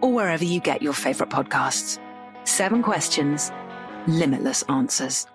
[0.00, 1.98] or wherever you get your favorite podcasts.
[2.44, 3.52] Seven questions,
[4.06, 5.26] limitless answers.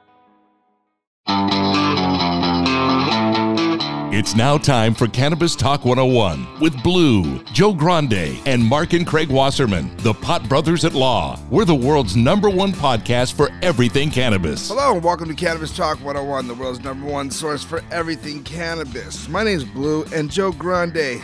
[4.14, 9.30] It's now time for Cannabis Talk 101 with Blue, Joe Grande, and Mark and Craig
[9.30, 11.40] Wasserman, the Pot Brothers at Law.
[11.50, 14.68] We're the world's number one podcast for everything cannabis.
[14.68, 19.30] Hello, and welcome to Cannabis Talk 101, the world's number one source for everything cannabis.
[19.30, 21.22] My name is Blue, and Joe Grande.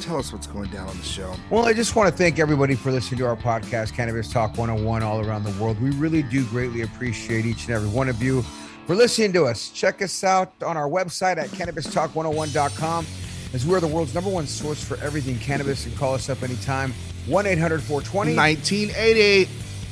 [0.00, 1.34] Tell us what's going down on the show.
[1.50, 5.02] Well, I just want to thank everybody for listening to our podcast, Cannabis Talk 101,
[5.02, 5.80] all around the world.
[5.80, 8.42] We really do greatly appreciate each and every one of you
[8.86, 9.70] for listening to us.
[9.70, 13.06] Check us out on our website at cannabistalk101.com
[13.52, 16.92] as we're the world's number one source for everything cannabis and call us up anytime
[17.26, 19.48] 1-800-420 1988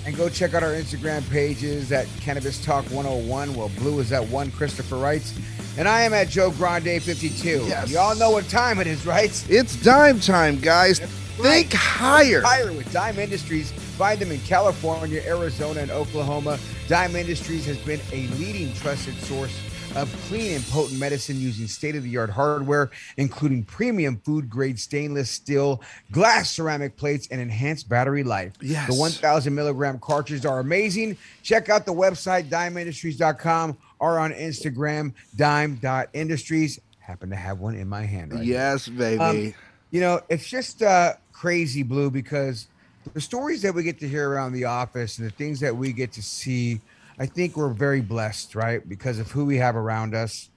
[0.06, 3.54] and go check out our Instagram pages at Cannabis Talk 101.
[3.54, 5.36] Well, Blue is at one, Christopher writes,
[5.76, 7.66] and I am at Joe Grande 52.
[7.66, 7.90] Yes.
[7.90, 9.30] Y'all know what time it is, right?
[9.50, 11.00] It's dime time, guys.
[11.00, 12.40] Think higher.
[12.40, 13.72] Higher with Dime Industries.
[13.72, 16.58] Find them in California, Arizona, and Oklahoma.
[16.88, 19.58] Dime Industries has been a leading trusted source
[19.96, 24.78] of clean and potent medicine using state of the art hardware, including premium food grade
[24.78, 25.80] stainless steel,
[26.12, 28.52] glass ceramic plates, and enhanced battery life.
[28.60, 28.88] Yes.
[28.88, 31.16] The 1000 milligram cartridges are amazing.
[31.42, 36.78] Check out the website, dimeindustries.com, or on Instagram, dime.industries.
[36.98, 38.44] Happen to have one in my hand right now.
[38.44, 39.18] Yes, baby.
[39.18, 39.54] Um,
[39.90, 42.66] you know, it's just uh, crazy, Blue, because
[43.14, 45.92] the stories that we get to hear around the office and the things that we
[45.92, 46.80] get to see,
[47.18, 48.86] I think we're very blessed, right?
[48.86, 50.50] Because of who we have around us.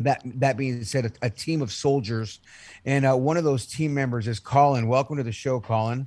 [0.00, 2.40] That that being said, a, a team of soldiers,
[2.84, 4.88] and uh, one of those team members is Colin.
[4.88, 6.06] Welcome to the show, Colin.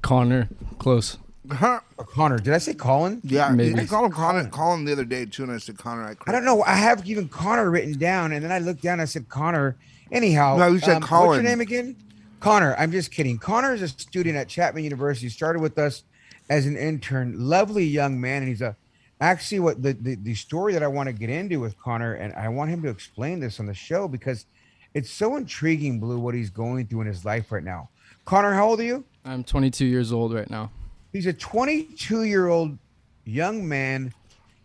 [0.00, 0.48] Connor,
[0.78, 1.18] close.
[1.50, 1.80] Huh?
[1.98, 3.20] Connor, did I say Colin?
[3.22, 3.78] Yeah, Maybe.
[3.78, 6.04] I called him Connor, call him the other day too, and I said Connor.
[6.04, 6.62] I, I don't know.
[6.62, 8.98] I have even Connor written down, and then I looked down.
[8.98, 9.76] I said Connor.
[10.10, 11.96] Anyhow, No, you said um, What's your name again?
[12.40, 12.74] Connor.
[12.78, 13.36] I'm just kidding.
[13.36, 15.28] Connor is a student at Chapman University.
[15.28, 16.04] Started with us
[16.48, 17.34] as an intern.
[17.38, 18.76] Lovely young man, and he's a
[19.20, 22.32] actually what the the, the story that I want to get into with Connor, and
[22.34, 24.46] I want him to explain this on the show because
[24.94, 27.88] it's so intriguing, Blue, what he's going through in his life right now.
[28.24, 29.04] Connor, how old are you?
[29.24, 30.70] I'm 22 years old right now.
[31.12, 32.78] He's a 22 year old
[33.24, 34.12] young man,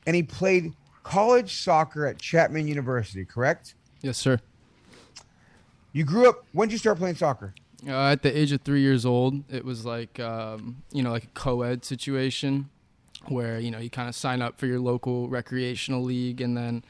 [0.05, 0.73] and he played
[1.03, 3.25] college soccer at Chapman University.
[3.25, 3.75] Correct?
[4.01, 4.39] Yes, sir.
[5.91, 6.45] You grew up.
[6.53, 7.53] When did you start playing soccer?
[7.87, 11.25] Uh, at the age of three years old, it was like um, you know like
[11.25, 12.69] a co-ed situation
[13.27, 16.83] where you know you kind of sign up for your local recreational league and then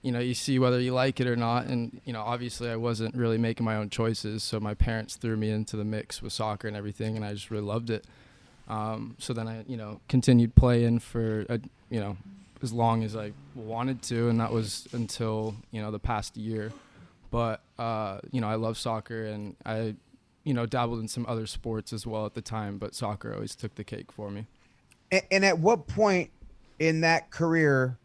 [0.00, 1.66] you know you see whether you like it or not.
[1.66, 5.36] And you know obviously I wasn't really making my own choices, so my parents threw
[5.36, 8.04] me into the mix with soccer and everything, and I just really loved it.
[8.68, 12.16] Um, so then I you know continued playing for a, you know
[12.62, 16.72] as long as I wanted to, and that was until you know the past year.
[17.30, 19.94] But uh, you know I love soccer and I
[20.44, 23.54] you know, dabbled in some other sports as well at the time, but soccer always
[23.54, 24.46] took the cake for me.
[25.10, 26.30] And, and at what point
[26.78, 27.96] in that career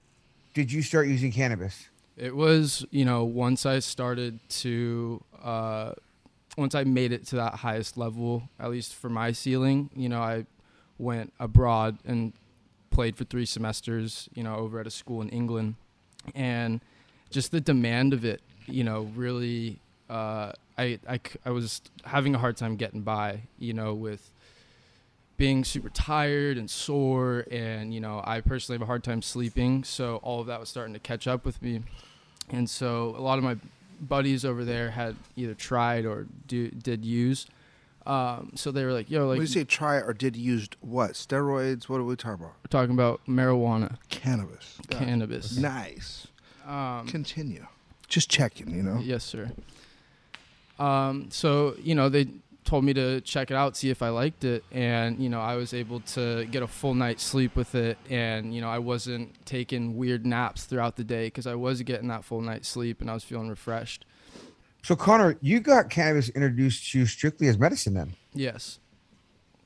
[0.54, 1.90] did you start using cannabis?
[2.16, 5.92] It was, you know, once I started to, uh,
[6.58, 10.22] once I made it to that highest level, at least for my ceiling, you know,
[10.22, 10.46] I
[10.98, 12.34] went abroad and
[12.90, 15.76] played for three semesters, you know, over at a school in England.
[16.34, 16.82] And
[17.30, 19.80] just the demand of it, you know, really,
[20.10, 24.32] uh, I, I, I was having a hard time getting by, you know, with
[25.38, 27.46] being super tired and sore.
[27.52, 29.84] And, you know, I personally have a hard time sleeping.
[29.84, 31.82] So all of that was starting to catch up with me.
[32.50, 33.58] And so a lot of my
[34.00, 37.48] buddies over there had either tried or do, did use.
[38.06, 41.12] Um, so they were like, yo, like, when you say try or did used what?
[41.12, 41.90] Steroids?
[41.90, 42.56] What are we talking about?
[42.64, 44.78] we're talking about marijuana, Cannabis.
[44.90, 45.58] Cannabis.
[45.58, 46.28] Nice.
[46.66, 47.68] Um, Continue.
[48.08, 49.00] Just checking, you know?
[49.04, 49.52] Yes, sir.
[50.80, 52.28] Um, so you know they
[52.66, 55.56] told me to check it out, see if I liked it, and you know I
[55.56, 59.34] was able to get a full night's sleep with it, and you know I wasn't
[59.46, 63.10] taking weird naps throughout the day because I was getting that full night's sleep and
[63.10, 64.06] I was feeling refreshed.
[64.84, 68.14] So Connor, you got cannabis introduced to you strictly as medicine then.
[68.34, 68.80] Yes.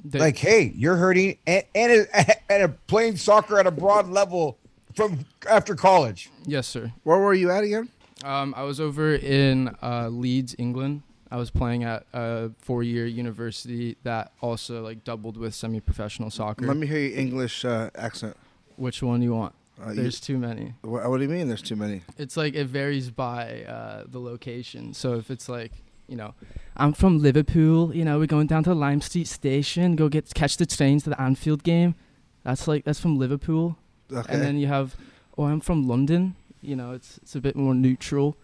[0.03, 2.07] They- like, hey, you're hurting and and,
[2.49, 4.57] and a playing soccer at a broad level
[4.95, 6.29] from after college.
[6.45, 6.91] yes, sir.
[7.03, 7.89] Where were you at again?
[8.23, 11.03] Um, I was over in uh, Leeds, England.
[11.29, 16.65] I was playing at a four-year university that also like doubled with semi-professional soccer.
[16.68, 18.35] Let me hear your English uh, accent.
[18.75, 19.53] Which one you want?
[19.81, 20.73] Uh, you- There's too many.
[20.81, 21.47] What, what do you mean?
[21.47, 22.01] There's too many.
[22.18, 24.94] It's like it varies by uh, the location.
[24.94, 25.71] So if it's like,
[26.07, 26.33] you know,
[26.75, 30.57] I'm from Liverpool, you know, we're going down to Lime Street Station, go get catch
[30.57, 31.95] the trains to the Anfield game.
[32.44, 33.77] That's like that's from Liverpool.
[34.12, 34.33] Okay.
[34.33, 34.97] And then you have,
[35.38, 36.35] oh, I'm from London.
[36.61, 38.37] You know, it's it's a bit more neutral.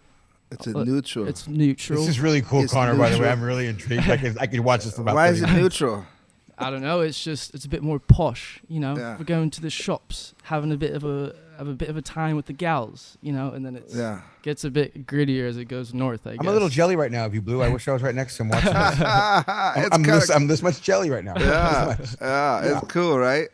[0.50, 1.26] it's a uh, neutral.
[1.28, 2.00] It's neutral.
[2.00, 2.94] This is really cool, It's Connor.
[2.96, 3.28] By the way.
[3.30, 4.08] I'm really intrigued.
[4.08, 5.14] I could I could watch this for about.
[5.14, 5.80] Why is it minutes.
[5.80, 6.04] neutral?
[6.60, 7.00] I don't know.
[7.02, 8.96] It's just it's a bit more posh, you know.
[8.96, 9.16] Yeah.
[9.16, 12.02] We're going to the shops, having a bit of a have a bit of a
[12.02, 14.22] time with the gals, you know, and then it Yeah.
[14.42, 16.26] gets a bit grittier as it goes north.
[16.26, 16.38] I guess.
[16.40, 17.26] I'm a little jelly right now.
[17.26, 18.72] If you blew, I wish I was right next to him watching.
[18.72, 18.76] This.
[19.06, 21.34] I'm, I'm this, I'm this much jelly right now.
[21.38, 22.20] yeah, This much.
[22.20, 23.48] yeah, it's cool, right?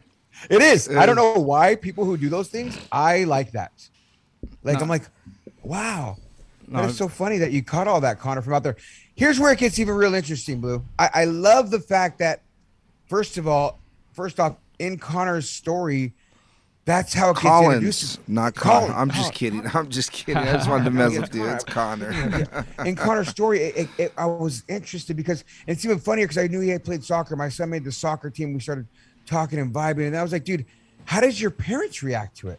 [0.50, 0.88] It is.
[0.88, 1.25] It I don't is.
[1.37, 2.76] know why people who do those things.
[2.93, 3.72] I like that.
[4.64, 4.82] Like No.
[4.82, 5.05] I'm like,
[5.62, 6.16] wow,
[6.66, 8.76] No, that's so funny that you caught all that, Connor, from out there.
[9.14, 10.82] Here's where it gets even real interesting, Blue.
[10.99, 12.43] I, I love the fact that,
[13.08, 13.78] first of all,
[14.12, 16.12] first off, in Connor's story,
[16.87, 18.28] that's how it gets Collins, introduced.
[18.28, 18.88] not Connor.
[18.93, 18.94] Collins.
[18.99, 19.66] I'm just kidding.
[19.72, 20.37] I'm just kidding.
[20.43, 21.46] I just wanted to mess with you.
[21.46, 22.46] It's Connor.
[22.84, 26.46] in Connor's story, it, it, it- I was interested because it's even funnier because I
[26.49, 27.37] knew he had played soccer.
[27.37, 28.52] My son made the soccer team.
[28.52, 28.87] We started
[29.26, 30.66] talking and vibing, and I was like, dude,
[31.06, 32.58] how does your parents react to it?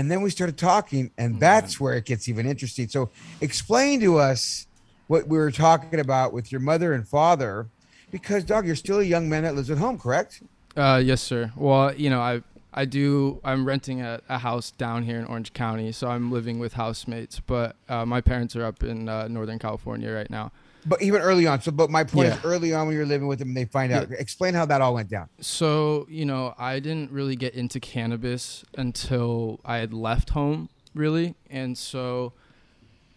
[0.00, 2.88] And then we started talking, and that's where it gets even interesting.
[2.88, 3.10] So,
[3.42, 4.66] explain to us
[5.08, 7.68] what we were talking about with your mother and father,
[8.10, 10.42] because dog, you're still a young man that lives at home, correct?
[10.74, 11.52] Uh, yes, sir.
[11.54, 12.40] Well, you know, I
[12.72, 13.42] I do.
[13.44, 17.38] I'm renting a, a house down here in Orange County, so I'm living with housemates.
[17.40, 20.50] But uh, my parents are up in uh, Northern California right now.
[20.86, 21.60] But even early on.
[21.60, 23.92] So, but my point is, early on when you're living with them, and they find
[23.92, 24.10] out.
[24.12, 25.28] Explain how that all went down.
[25.40, 31.34] So you know, I didn't really get into cannabis until I had left home, really,
[31.48, 32.32] and so,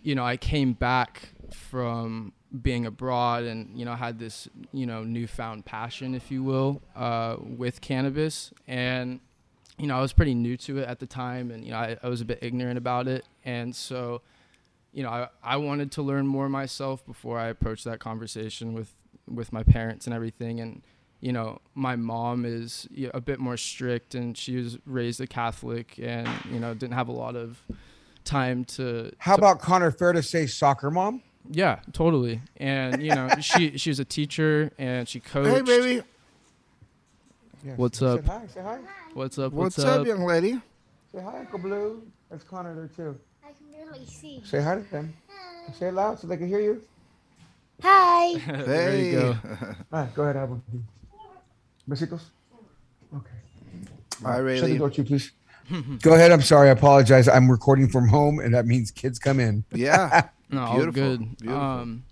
[0.02, 5.04] you know, I came back from being abroad and you know had this you know
[5.04, 9.20] newfound passion if you will uh, with cannabis and
[9.80, 11.98] you know i was pretty new to it at the time and you know I,
[12.04, 14.22] I was a bit ignorant about it and so
[14.94, 18.94] you know I, I wanted to learn more myself before i approached that conversation with
[19.28, 20.82] with my parents and everything and
[21.20, 25.20] you know my mom is you know, a bit more strict and she was raised
[25.22, 27.64] a catholic and you know didn't have a lot of
[28.24, 29.92] time to How to- about Connor?
[29.92, 31.22] Fair to say, soccer mom.
[31.52, 32.40] yeah, totally.
[32.58, 35.50] And you know, she she was a teacher and she coached.
[35.50, 36.04] hey, baby.
[37.66, 38.22] Yeah, What's up?
[38.22, 38.48] Say hi.
[38.48, 38.80] Say hi.
[39.14, 39.54] What's up?
[39.54, 40.54] What's, What's, up, young lady?
[41.14, 42.04] Say hi, Uncle Blue.
[42.30, 43.20] That's Connor there too.
[43.74, 44.42] I can barely see.
[44.46, 45.14] Say hi to them.
[45.78, 46.82] Say it loud so they can hear you.
[47.82, 48.38] Hi.
[48.66, 49.38] there you go.
[49.92, 50.62] All right, go ahead, Abu.
[51.90, 52.22] Besitos.
[53.16, 53.30] Okay.
[54.26, 54.78] All right, Hi, Shut the Rayleigh.
[54.78, 55.32] door, too, please.
[56.02, 56.32] go ahead.
[56.32, 56.70] I'm sorry.
[56.70, 57.28] I apologize.
[57.28, 59.64] I'm recording from home, and that means kids come in.
[59.74, 60.30] Yeah.
[60.50, 61.38] No, all Beautiful, good.
[61.40, 61.60] beautiful.
[61.64, 62.04] Um,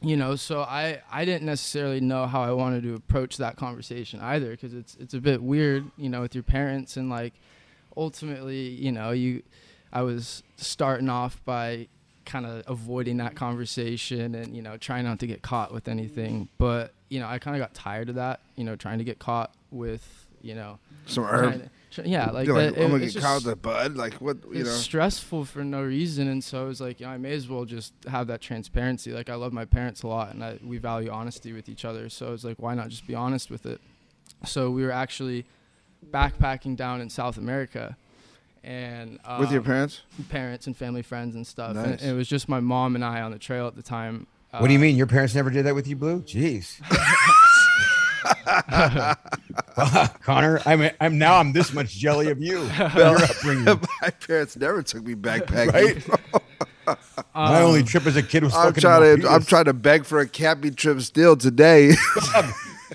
[0.00, 4.20] you know, so I I didn't necessarily know how I wanted to approach that conversation
[4.20, 7.32] either because it's it's a bit weird, you know, with your parents and like
[7.96, 9.42] ultimately, you know, you
[9.92, 11.88] I was starting off by
[12.26, 16.48] kind of avoiding that conversation and you know trying not to get caught with anything
[16.58, 19.18] but you know i kind of got tired of that you know trying to get
[19.18, 21.68] caught with you know Some herb.
[21.92, 23.96] to- yeah like, like, that- I'm it- gonna get caught with the bud.
[23.96, 24.36] Like what?
[24.44, 24.74] You it's know.
[24.76, 27.64] stressful for no reason and so i was like you know, i may as well
[27.64, 31.10] just have that transparency like i love my parents a lot and I, we value
[31.10, 33.80] honesty with each other so it's like why not just be honest with it
[34.44, 35.46] so we were actually
[36.12, 37.96] backpacking down in south america
[38.62, 40.02] and um, With your parents?
[40.28, 42.00] parents and family friends and stuff Nice.
[42.02, 44.66] and it was just my mom and i on the trail at the time What
[44.68, 44.96] do you Uh, mean?
[44.96, 46.20] Your parents never did that with you, Blue?
[46.22, 46.80] Jeez.
[50.22, 52.62] Connor, I'm I'm now I'm this much jelly of you.
[52.96, 53.18] Your.
[54.02, 56.08] My parents never took me backpacking.
[56.86, 56.96] Right?
[57.34, 59.28] My only trip as a kid was I'm trying to.
[59.28, 61.92] I'm trying to beg for a camping trip still today.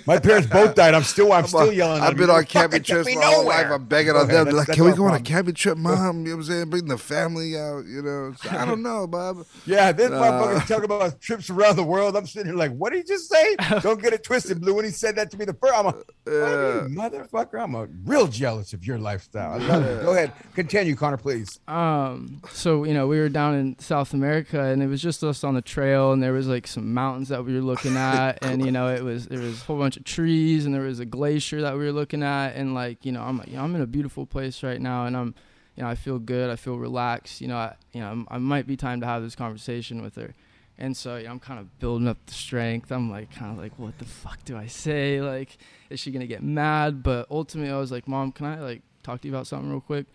[0.07, 0.93] My parents both died.
[0.93, 2.01] I'm still I'm still yelling.
[2.03, 3.67] I've been on You fucking camping trips my whole life.
[3.71, 4.49] I'm begging on them.
[4.49, 5.25] Like, can we no go on a problem.
[5.25, 6.19] camping trip, mom?
[6.19, 6.69] You know what I'm saying?
[6.69, 7.85] Bring the family out.
[7.85, 9.45] You know, So, I don't know, Bob.
[9.65, 12.15] Yeah, this Uh, motherfucker talking about trips around the world.
[12.15, 13.55] I'm sitting here like, what did he just say?
[13.81, 14.75] Don't get it twisted, Blue.
[14.75, 17.61] When he said that to me the first, I'm a Uh, motherfucker.
[17.63, 19.53] I'm a real jealous of your lifestyle.
[19.53, 20.03] I love it.
[20.03, 21.59] Go ahead, continue, Connor, please.
[21.67, 25.43] Um, so you know, we were down in South America, and it was just us
[25.43, 28.63] on the trail, and there was like some mountains that we were looking at, and
[28.65, 31.05] you know, it was there was a whole bunch of trees, and there was a
[31.05, 33.75] glacier that we were looking at, and like you know, I'm like, you know, I'm
[33.75, 35.35] in a beautiful place right now, and I'm,
[35.75, 38.67] you know, I feel good, I feel relaxed, you know, I, you know, I might
[38.67, 40.33] be time to have this conversation with her.
[40.77, 42.91] And so you know, I'm kind of building up the strength.
[42.91, 45.21] I'm like, kind of like, what the fuck do I say?
[45.21, 45.57] Like,
[45.89, 47.01] is she gonna get mad?
[47.01, 49.81] But ultimately, I was like, Mom, can I like talk to you about something real
[49.81, 50.05] quick?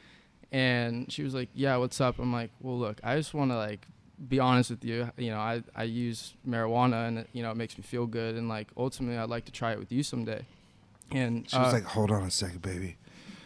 [0.52, 3.56] and she was like yeah what's up i'm like well look i just want to
[3.56, 3.86] like
[4.28, 7.56] be honest with you you know i i use marijuana and it, you know it
[7.56, 10.44] makes me feel good and like ultimately i'd like to try it with you someday
[11.12, 12.96] and She was uh, like, hold on a second, baby.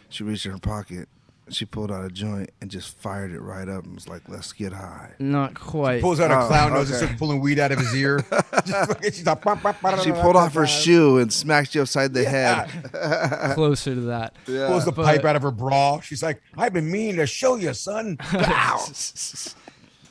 [0.09, 1.09] She reached in her pocket.
[1.49, 4.53] She pulled out a joint and just fired it right up and was like, let's
[4.53, 5.13] get high.
[5.17, 7.05] not quite She Pulls out a Oh, clown nose and okay.
[7.05, 8.23] starts pulling weed out of his ear.
[9.03, 12.23] She's like, "Bah, bah, bah, She pulled off her shoe and smacked you upside the
[12.23, 12.69] head.
[13.55, 14.67] closer to that Yeah.
[14.67, 16.01] Pulls the But- pipe out of her bra.
[16.01, 18.17] She's like, I've been meaning to show you, son.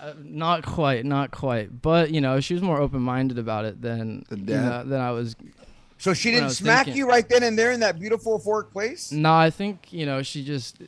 [0.00, 4.24] Uh, not quite not quite but you know she was more open-minded about it than
[4.28, 5.36] Than you know, than i was
[5.98, 9.10] So she didn't smack thinking- you right then and there in that beautiful fork place?
[9.12, 10.82] No, I think you know she just.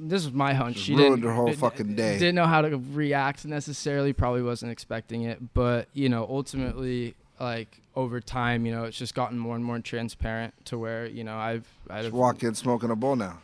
[0.00, 0.76] This was my hunch.
[0.76, 2.18] Just She ruined didn't, her whole fucking day.
[2.18, 4.12] Didn't know how to react necessarily.
[4.12, 9.14] Probably wasn't expecting it, but you know, ultimately, like over time, you know, it's just
[9.14, 12.90] gotten more and more transparent to where you know I've I've Just walk in smoking
[12.90, 13.38] a bowl now.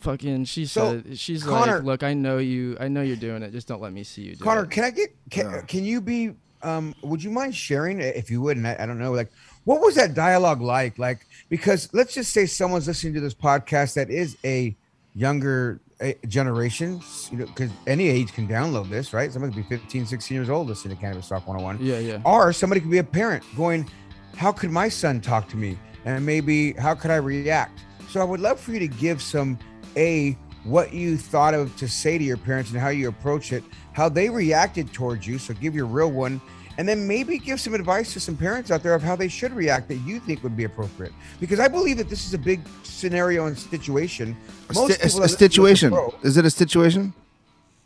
[0.00, 0.44] Fucking.
[0.44, 2.76] She So, said she's Connor- like, look, I know you.
[2.80, 3.52] I know you're doing it.
[3.52, 4.36] Just don't let me see you.
[4.36, 5.60] Do Connor, it." can I get can, Yeah.
[5.62, 8.98] can you be um would you mind sharing if you would and I, I don't
[8.98, 9.30] know like
[9.64, 13.92] what was that dialogue like like because let's just say someone's listening to this podcast
[13.94, 14.74] that is a
[15.14, 17.00] younger eh, generation
[17.30, 20.48] you know because any age can download this right somebody could be 15 16 years
[20.48, 22.20] old listening to cannabis talk 101 Yeah, yeah.
[22.24, 23.88] or somebody could be a parent going
[24.34, 28.24] how could my son talk to me and maybe how could i react so i
[28.24, 29.58] would love for you to give some
[29.96, 33.62] a what you thought of to say to your parents and how you approach it
[33.92, 36.40] how they reacted towards you so give your real one.
[36.78, 39.54] And then maybe give some advice to some parents out there of how they should
[39.54, 41.14] react that you think would be appropriate.
[41.40, 44.36] Because i believe that this is a big scenario and situation.
[44.68, 45.96] A, Most a- a that listen to the situation.
[46.22, 47.14] Is it a situation?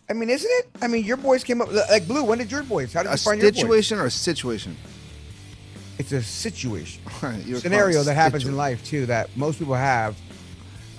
[0.08, 0.68] i mean isn't it?
[0.82, 3.12] I mean your boys came up like blue when did your boys how did A
[3.12, 3.60] you find your boys?
[3.60, 4.76] situation or a situation?
[6.00, 7.00] it's a situation.
[7.60, 10.16] Scenario that happens in life too that most people have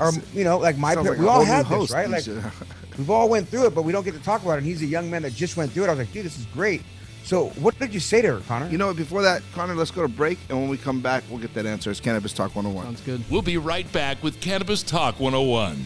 [0.02, 1.94] or you know like my Sounds par- like we all whole have this host.
[1.94, 2.26] right like
[2.98, 4.82] we've all went through it but we don't get to talk about it and he's
[4.82, 6.82] a young man that just went through it i was like dude this is great
[7.24, 8.98] so what did you say to her connor You know what?
[8.98, 11.68] Before that, Connor, let's go to break, and when we come back, we'll get that
[11.68, 11.92] answer.
[11.92, 12.84] It's Cannabis Talk 101.
[12.84, 13.24] Sounds good.
[13.30, 15.86] We'll be right back with Cannabis Talk 101.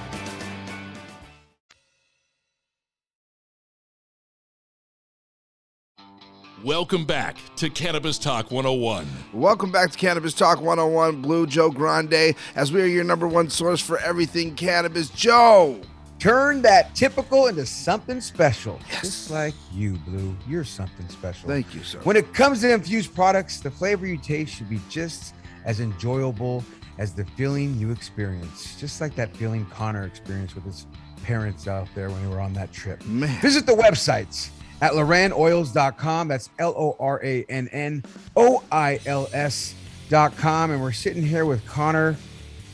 [6.63, 9.07] Welcome back to Cannabis Talk 101.
[9.33, 13.49] Welcome back to Cannabis Talk 101, Blue Joe Grande, as we are your number one
[13.49, 15.09] source for everything cannabis.
[15.09, 15.81] Joe,
[16.19, 18.79] Turn that typical into something special.
[19.01, 20.37] Just like you, Blue.
[20.47, 21.49] You're something special.
[21.49, 21.99] Thank you, sir.
[22.03, 25.33] When it comes to infused products, the flavor you taste should be just
[25.65, 26.63] as enjoyable
[26.99, 28.79] as the feeling you experience.
[28.79, 30.85] Just like that feeling Connor experienced with his
[31.23, 33.03] parents out there when they were on that trip.
[33.07, 33.41] Man.
[33.41, 34.51] Visit the websites
[34.81, 36.27] at lorannoils.com.
[36.27, 38.03] That's L O R A N N
[38.35, 40.71] O I L S.com.
[40.71, 42.17] And we're sitting here with Connor,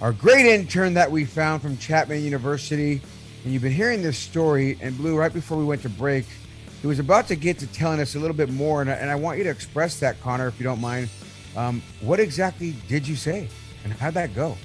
[0.01, 3.01] our great intern that we found from Chapman University.
[3.43, 4.77] And you've been hearing this story.
[4.81, 6.25] And Blue, right before we went to break,
[6.81, 8.81] he was about to get to telling us a little bit more.
[8.81, 11.09] And I, and I want you to express that, Connor, if you don't mind.
[11.55, 13.49] Um, what exactly did you say?
[13.83, 14.57] And how'd that go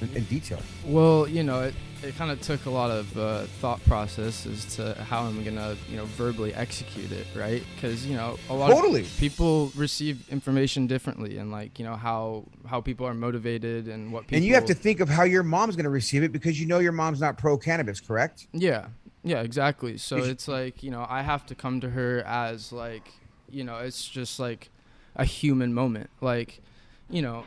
[0.00, 0.58] in, in detail?
[0.86, 4.64] Well, you know, it, it kind of took a lot of uh, thought process as
[4.76, 7.62] to how I'm gonna, you know, verbally execute it, right?
[7.74, 9.02] Because you know, a lot Totally.
[9.02, 14.12] of people receive information differently, and like you know how how people are motivated and
[14.12, 14.36] what people.
[14.36, 16.66] And you have to think of how your mom's going to receive it because you
[16.66, 18.46] know your mom's not pro cannabis, correct?
[18.52, 18.88] Yeah,
[19.22, 19.98] yeah, exactly.
[19.98, 23.08] So it's like you know I have to come to her as like
[23.50, 24.70] you know it's just like
[25.16, 26.10] a human moment.
[26.20, 26.60] Like
[27.10, 27.44] you know,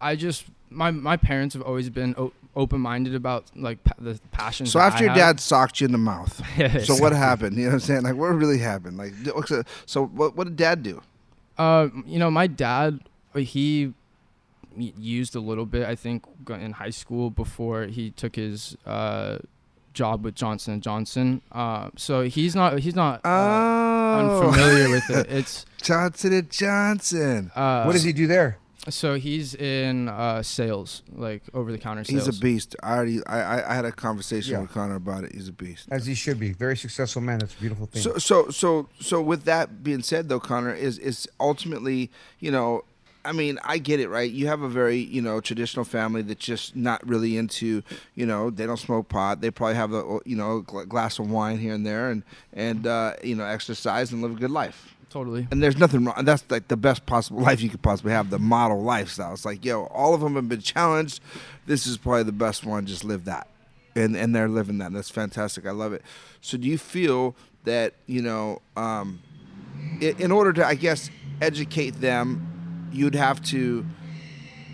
[0.00, 4.18] I just my my parents have always been o- open minded about like pa- the
[4.32, 4.72] passions.
[4.72, 5.18] So after I your have.
[5.36, 7.00] dad socked you in the mouth, Yeah, so exactly.
[7.00, 7.56] what happened?
[7.56, 8.02] You know what I'm saying?
[8.02, 8.96] Like, what really happened?
[8.98, 9.12] Like,
[9.46, 11.00] so, so what, what did dad do?
[11.58, 13.00] Uh, you know, my dad,
[13.34, 13.92] uh, he
[14.76, 19.38] used a little bit, I think, in high school before he took his uh,
[19.94, 21.40] job with Johnson and Johnson.
[21.52, 24.42] Uh, so he's not he's not uh, Oh.
[24.48, 25.26] unfamiliar with it.
[25.30, 27.50] It's Johnson and Johnson.
[27.54, 28.58] Uh, What does he do there?
[28.88, 32.26] So he's in uh, sales, like over the counter sales.
[32.26, 32.76] He's a beast.
[32.82, 34.60] I already, I, I, I had a conversation Yeah.
[34.60, 35.32] with Connor about it.
[35.34, 35.88] He's a beast.
[35.90, 36.52] As he should be.
[36.52, 37.40] Very successful man.
[37.40, 38.02] That's a beautiful thing.
[38.02, 42.84] So, so, so, so, with that being said, though, Connor is is ultimately, you know,
[43.24, 44.30] I mean, I get it, right?
[44.30, 47.82] You have a very, you know, traditional family that's just not really into,
[48.14, 49.40] you know, they don't smoke pot.
[49.40, 52.86] They probably have a, you know, gl- glass of wine here and there, and and
[52.86, 54.94] uh, you know, exercise and live a good life.
[55.16, 55.48] Totally.
[55.50, 56.26] And there's nothing wrong.
[56.26, 58.28] That's like the best possible life you could possibly have.
[58.28, 59.32] The model lifestyle.
[59.32, 61.22] It's like, yo, all of them have been challenged.
[61.64, 62.84] This is probably the best one.
[62.84, 63.48] Just live that,
[63.94, 64.92] and and they're living that.
[64.92, 65.64] That's fantastic.
[65.64, 66.02] I love it.
[66.42, 69.22] So, do you feel that you know, um,
[70.02, 71.08] in order to, I guess,
[71.40, 73.86] educate them, you'd have to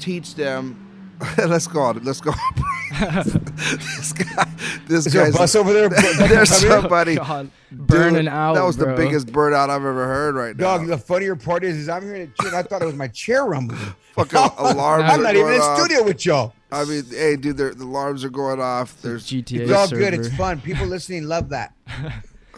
[0.00, 0.81] teach them.
[1.38, 1.80] let's go.
[1.80, 2.32] on- Let's go.
[3.00, 4.44] this guy.
[4.86, 5.88] This Is there a guy's bus over there?
[6.28, 10.34] There's somebody God, burning Dude, out, That was the biggest burnout I've ever heard.
[10.34, 10.78] Right now.
[10.78, 12.54] Dog, the funnier part is, is I'm hearing a chair.
[12.54, 13.80] I thought it was my chair rumbling.
[14.14, 15.02] Fucking alarm!
[15.02, 15.78] I'm not even in off.
[15.78, 16.52] studio with y'all.
[16.70, 19.00] I mean, hey, dude, the the alarms are going off.
[19.00, 20.12] There's GTA It's all good.
[20.14, 20.61] It's fun.
[20.61, 21.74] People listening love that.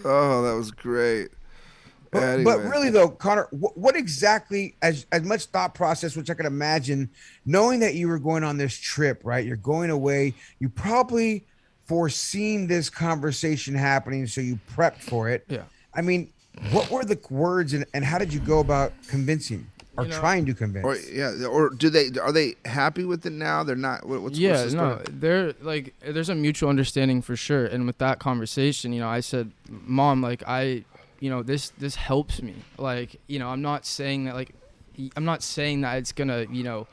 [0.04, 1.28] Oh, that was great.
[2.14, 2.44] But, Anyway.
[2.44, 6.46] but really, though, Connor, what, what exactly, as as much thought process, which I can
[6.46, 7.10] imagine,
[7.44, 9.44] knowing that you were going on this trip, right?
[9.44, 10.32] You're going away.
[10.60, 11.44] You probably
[11.86, 15.44] foreseen this conversation happening, so you prepped for it.
[15.48, 15.64] Yeah.
[15.92, 16.32] I mean,
[16.70, 20.18] what were the words, and, and how did you go about convincing or You know-
[20.20, 20.84] trying to convince?
[20.84, 23.64] Or yeah, or do they are they happy with it now?
[23.64, 24.06] They're not.
[24.06, 27.66] What's yeah, what's the no, they're like there's a mutual understanding for sure.
[27.66, 30.84] And with that conversation, you know, I said, "Mom, like I,
[31.24, 32.54] you know, this this helps me.
[32.76, 34.54] Like, you know, I'm not saying that like
[35.16, 36.86] I'm not saying that it's gonna, you know,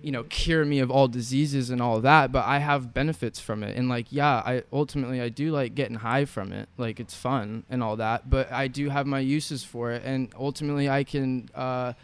[0.00, 3.64] you know, cure me of all diseases and all that, but I have benefits from
[3.64, 3.76] it.
[3.76, 6.68] And like, yeah, I ultimately I do like getting high from it.
[6.76, 10.32] Like it's fun and all that, but I do have my uses for it and
[10.38, 11.94] ultimately I can uh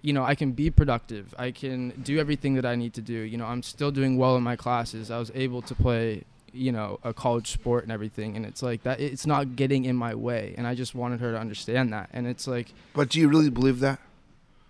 [0.00, 1.34] you know, I can be productive.
[1.38, 3.12] I can do everything that I need to do.
[3.12, 5.10] You know, I'm still doing well in my classes.
[5.10, 8.82] I was able to play, you know, a college sport and everything and it's like
[8.82, 12.10] that it's not getting in my way and I just wanted her to understand that.
[12.12, 13.98] And it's like But do you really believe that?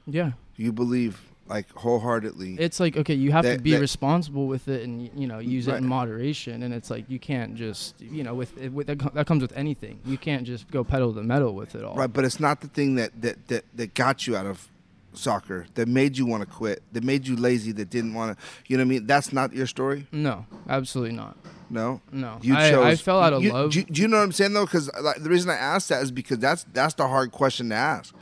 [0.07, 0.33] yeah.
[0.57, 2.57] You believe like wholeheartedly?
[2.61, 5.66] It's like okay, you have to be that- responsible with it, and you know use
[5.66, 6.62] it in moderation.
[6.62, 9.99] And it's like you can't just you know with, with that, that comes with anything.
[10.05, 11.97] You can't just go pedal the metal with it all.
[11.97, 14.68] Right, but it's not the thing that that that, that got you out of
[15.14, 18.45] soccer that made you want to quit that made you lazy that didn't want to
[18.66, 21.37] you know what i mean that's not your story No, absolutely not.
[21.73, 22.01] No?
[22.13, 23.73] No, you I, chose I fell out of you- love.
[23.73, 24.67] do, you- do you know what i'm saying though?
[24.67, 27.75] Because like, the reason i asked that is because that's that's the hard question to
[27.75, 28.15] ask.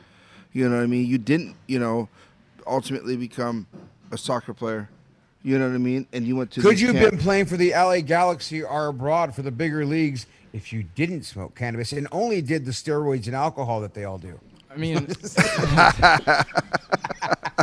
[0.53, 1.05] You know what i mean?
[1.05, 2.09] You didn't you know
[2.65, 3.67] ultimately become
[4.11, 4.89] a soccer player.
[5.43, 6.07] You know what i mean?
[6.13, 9.35] And you went to Could you have been playing for the LA Galaxy or abroad
[9.35, 13.35] for the bigger leagues if you didn't smoke cannabis and only did the steroids and
[13.35, 14.39] alcohol that they all do?
[14.69, 15.05] I mean,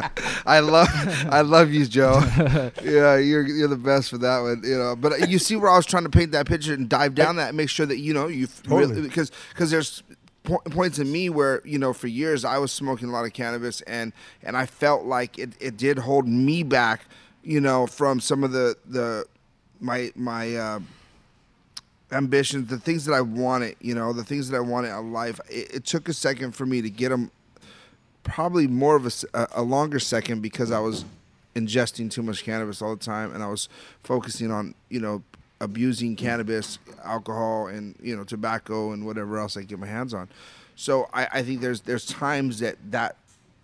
[0.47, 0.89] I love,
[1.31, 2.21] I love you, Joe.
[2.83, 4.63] Yeah, you're you're the best for that one.
[4.65, 7.15] You know, but you see where I was trying to paint that picture and dive
[7.15, 8.95] down that and make sure that you know you Totally.
[8.95, 10.03] really because because there's
[10.45, 13.33] po- points in me where you know for years I was smoking a lot of
[13.33, 17.03] cannabis and and I felt like it, it did hold me back,
[17.43, 19.27] you know, from some of the the
[19.81, 20.55] my my.
[20.57, 20.81] Uh,
[22.13, 25.41] ambitions, the things that I wanted, you know, the things that I wanted in life.
[25.49, 27.31] It, it took a second for me to get them.
[28.23, 31.05] Probably more of a, a longer second because I was
[31.55, 33.69] ingesting too much cannabis all the time, and I was
[34.03, 35.23] focusing on you know
[35.61, 40.29] abusing cannabis, alcohol, and you know tobacco and whatever else I get my hands on.
[40.77, 43.17] So I, I think there's there's times that that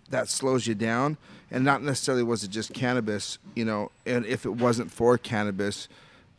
[0.09, 1.17] that slows you down,
[1.51, 3.91] and not necessarily was it just cannabis, you know.
[4.05, 5.87] And if it wasn't for cannabis,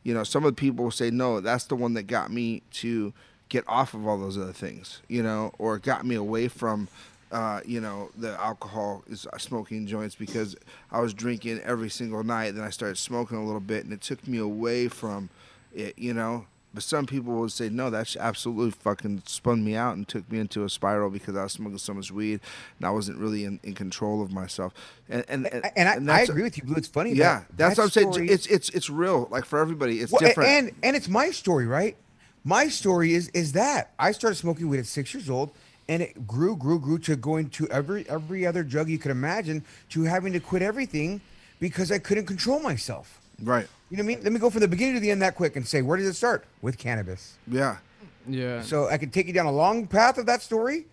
[0.06, 2.62] you know, some of the people will say, no, that's the one that got me
[2.74, 3.12] to
[3.48, 6.86] get off of all those other things, you know, or got me away from,
[7.32, 10.56] uh, you know, the alcohol is uh, smoking joints because
[10.90, 12.52] I was drinking every single night.
[12.52, 15.28] Then I started smoking a little bit, and it took me away from
[15.74, 16.46] it, you know.
[16.74, 20.38] But some people would say, no, that's absolutely fucking spun me out and took me
[20.38, 22.38] into a spiral because I was smoking so much weed
[22.78, 24.74] and I wasn't really in, in control of myself.
[25.08, 26.74] And and, and, And I, I agree with you, Blue.
[26.76, 27.12] It's funny.
[27.14, 28.28] Yeah, that- that's that what I'm saying.
[28.28, 29.26] It's it's it's real.
[29.30, 30.50] Like for everybody, it's Well, different.
[30.50, 31.96] And and it's my story, right?
[32.44, 35.52] My story is is that I started smoking weed at six years old,
[35.88, 39.64] and it grew, grew, grew to going to every every other drug you could imagine,
[39.90, 41.20] to having to quit everything
[41.60, 43.20] because I couldn't control myself.
[43.42, 43.66] Right.
[43.90, 44.24] You know what I mean?
[44.24, 46.06] Let me go from the beginning to the end that quick and say, where does
[46.06, 46.44] it start?
[46.62, 47.34] With cannabis.
[47.46, 47.76] Yeah.
[48.28, 48.62] Yeah.
[48.62, 50.86] So I could take you down a long path of that story,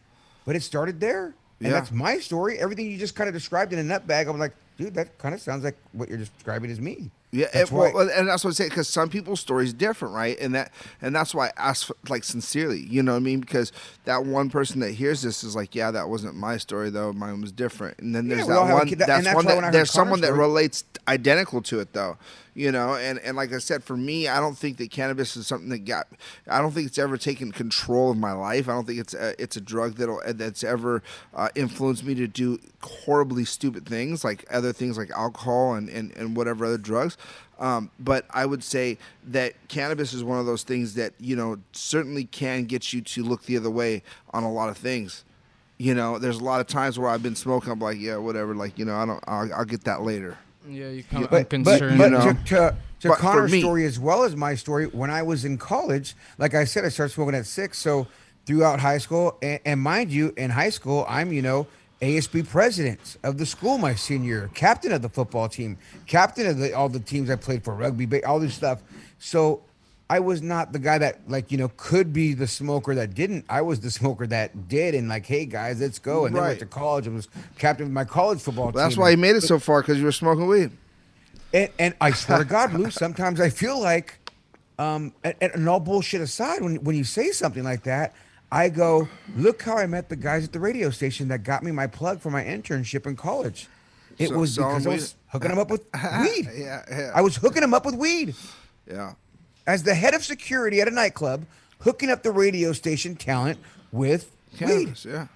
[0.46, 1.34] but it started there.
[1.60, 1.72] And Yeah.
[1.72, 2.60] that's my story.
[2.60, 5.34] Everything you just kind of described in a nut bag, I'm like, dude, that kind
[5.34, 7.10] of sounds like what you're describing is me.
[7.34, 10.14] Yeah, That's it, well, and that's what I'm saying because some people's story is different,
[10.14, 10.40] right?
[10.40, 13.40] And that and that's why I ask like sincerely, you know what I mean?
[13.40, 13.72] Because
[14.06, 17.12] that one person that hears this is like, yeah, that wasn't my story though.
[17.12, 17.98] Mine was different.
[17.98, 18.88] And then there's all that one.
[18.88, 22.18] that's that's one I that there's Connor's someone that relates identical to it though,
[22.54, 22.96] you know.
[22.96, 25.86] And and like I said, for me, I don't think that cannabis is something that
[25.86, 26.08] got.
[26.48, 28.68] I don't think it's ever taken control of my life.
[28.68, 32.28] I don't think it's a, it's a drug that'll that's ever uh, influenced me to
[32.28, 37.18] do horribly stupid things like other things like alcohol and and, and whatever other drugs.
[37.60, 41.60] Um, but I would say that cannabis is one of those things that you know
[41.72, 45.24] certainly can get you to look the other way on a lot of things.
[45.78, 47.72] You know, there's a lot of times where I've been smoking.
[47.72, 48.54] I'm like, yeah, whatever.
[48.56, 49.24] Like, you know, I don't.
[49.28, 50.38] I'll, I'll get that later.
[50.68, 51.98] Yeah, you come but, but, unconcerned.
[51.98, 52.34] but You know?
[52.34, 55.46] to, to, to But Connor's me- story as well as my story, when I was
[55.46, 57.78] in college, like I said, I started smoking at six.
[57.80, 58.08] So
[58.46, 61.68] throughout high school, and, and mind you, in high school, I'm, you know,
[62.02, 66.74] ASB president of the school my senior captain of the football team, captain of the,
[66.74, 68.82] all the teams I played for, rugby, all this stuff.
[69.20, 69.62] So
[70.14, 73.46] I was not the guy that, like, you know, could be the smoker that didn't.
[73.50, 74.94] I was the smoker that did.
[74.94, 76.28] And, like, hey, guys, let's go.
[76.28, 77.08] And then went to college.
[77.08, 78.76] I was captain of my college football team.
[78.76, 80.70] That's why you made it so far because you were smoking weed.
[81.52, 84.20] And, and I swear to God, Lou, sometimes I feel like,
[84.78, 88.14] um, and, and all bullshit aside, when, when you say something like that,
[88.52, 91.72] I go, look how I met the guys at the radio station that got me
[91.72, 93.68] my plug for my internship in college.
[94.20, 95.86] It So- was because I was hooking them up with
[96.22, 96.50] weed.
[96.56, 97.12] Yeah, yeah.
[97.16, 98.36] I was hooking them up with weed.
[98.88, 99.14] Yeah.
[99.66, 101.46] As the head of security at a nightclub,
[101.80, 103.60] hooking up the radio station talent
[103.92, 104.94] with weed.
[105.06, 105.28] Yeah.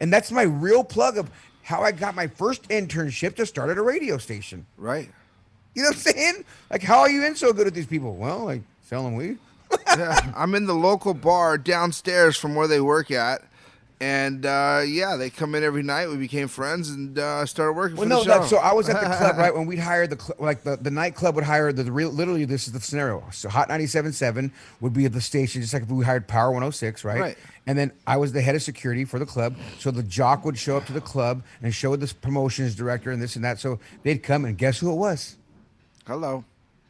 [0.00, 1.30] And that's my real plug of
[1.62, 4.66] how I got my first internship to start at a radio station.
[4.76, 5.10] Right.
[5.74, 6.44] You know what I'm saying?
[6.70, 8.16] Like, how are you in so good with these people?
[8.16, 9.38] Well, like selling weed.
[9.86, 13.42] yeah, I'm in the local bar downstairs from where they work at,
[14.00, 16.08] and uh, yeah, they come in every night.
[16.08, 18.40] We became friends and uh, started working Well, for no, the show.
[18.40, 19.54] that, so I was at the club, right?
[19.54, 22.44] When we'd hire the cl- like the, the nightclub would hire the, the real literally
[22.46, 23.22] this is the scenario.
[23.30, 27.04] So Hot 97.7 would be at the station, just like if we hired Power 106,
[27.04, 27.20] right?
[27.20, 27.38] Right.
[27.66, 29.54] And then I was the head of security for the club.
[29.78, 33.20] So the jock would show up to the club and show the promotions director and
[33.22, 33.58] this and that.
[33.60, 35.36] So they'd come and guess who it was?
[36.06, 36.44] Hello.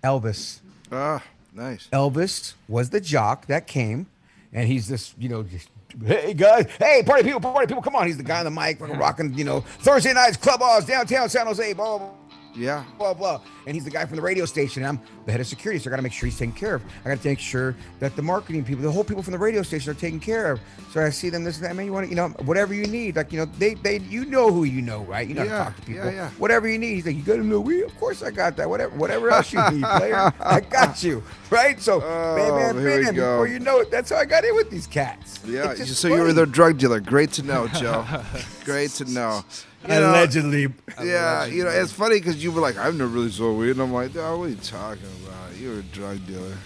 [0.05, 0.61] Elvis.
[0.93, 1.89] Ah, nice.
[1.93, 4.07] Elvis was the jock that came,
[4.53, 5.69] and he's this, you know, just,
[6.05, 8.07] hey guys, hey party people, party people, come on.
[8.07, 11.47] He's the guy on the mic, rocking, you know, Thursday nights, club balls, downtown San
[11.47, 12.20] Jose, blah, blah, blah.
[12.57, 12.85] Yeah.
[12.99, 14.83] Blah blah, and he's the guy from the radio station.
[14.83, 16.75] And I'm the head of security, so I got to make sure he's taken care
[16.75, 16.83] of.
[17.05, 19.63] I got to make sure that the marketing people, the whole people from the radio
[19.63, 20.61] station, are taken care of.
[20.93, 21.77] So I see them this and that.
[21.77, 24.25] Man, you want to, you know, whatever you need, like you know, they they you
[24.25, 25.27] know who you know, right?
[25.29, 26.05] You know how to talk to people.
[26.07, 26.31] yeah, yeah.
[26.31, 27.83] Whatever you need, he's like, you got to little weed?
[27.83, 28.69] Of course I got that.
[28.69, 31.81] Whatever whatever else you need, player, I got you, right?
[31.81, 32.35] So Oh,
[32.75, 33.15] we bam.
[33.15, 33.35] go.
[33.37, 35.39] Before you know it, that's how I got in with these cats.
[35.47, 35.75] Yeah.
[35.75, 36.33] So you were funny.
[36.33, 37.01] their drug dealer.
[37.01, 38.05] Great to know, Joe.
[38.65, 39.45] Great to know.
[39.83, 40.69] You know, Allegedly.
[41.03, 43.81] Yeah, you know, it's funny because you were like, I've never really sold weed, and
[43.81, 45.57] I'm like, oh, what are you talking about?
[45.57, 46.57] You're a drug dealer.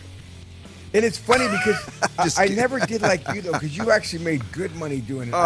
[0.92, 1.76] And it's funny because
[2.38, 2.56] I, I kidding.
[2.56, 5.34] never did like you though, because you actually made good money doing it.
[5.34, 5.38] Oh,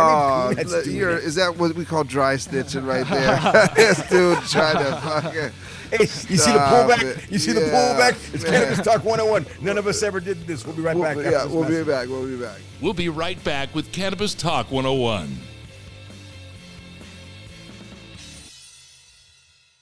[0.51, 3.69] I mean, oh, the- you're, is that what we call dry stitching right there?
[3.75, 5.51] this dude trying to fucking.
[5.91, 7.03] Hey, you see the pullback?
[7.03, 7.31] it.
[7.33, 8.35] You see the pullback?
[8.35, 8.53] It's man.
[8.53, 9.47] Cannabis Talk 101.
[9.65, 10.67] None of us ever did this.
[10.67, 11.17] We'll be right We'll- back.
[11.17, 11.87] yeah, we'll be message.
[11.87, 12.09] back.
[12.09, 12.59] We'll be back.
[12.83, 15.35] We'll be right back with Cannabis Talk 101.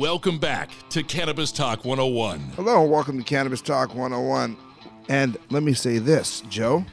[0.00, 2.40] Welcome back to Cannabis Talk 101.
[2.56, 4.56] Hello, and welcome to Cannabis Talk 101.
[5.10, 6.86] And let me say this, Joe.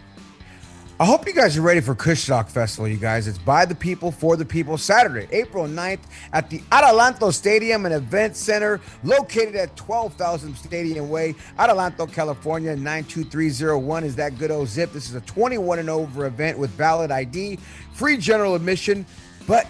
[0.99, 3.25] I hope you guys are ready for Kushstock Festival, you guys.
[3.25, 6.01] It's by the people, for the people, Saturday, April 9th
[6.33, 14.03] at the Adelanto Stadium and Event Center, located at 12,000 Stadium Way, Adelanto, California, 92301
[14.03, 14.91] is that good old zip.
[14.91, 17.57] This is a 21 and over event with valid ID,
[17.93, 19.05] free general admission,
[19.47, 19.65] but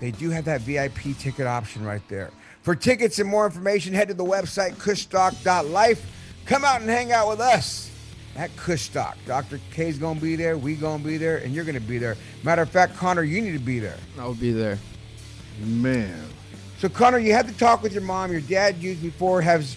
[0.00, 2.30] they do have that VIP ticket option right there.
[2.62, 6.04] For tickets and more information, head to the website kushstock.life.
[6.46, 7.90] Come out and hang out with us
[8.36, 9.14] at Kushstock.
[9.26, 9.60] Dr.
[9.72, 12.16] K's gonna be there, we gonna be there, and you're gonna be there.
[12.42, 13.98] Matter of fact, Connor, you need to be there.
[14.18, 14.78] I'll be there.
[15.60, 16.24] Man.
[16.78, 18.30] So Connor, you had to talk with your mom.
[18.32, 19.42] Your dad used before.
[19.42, 19.74] Has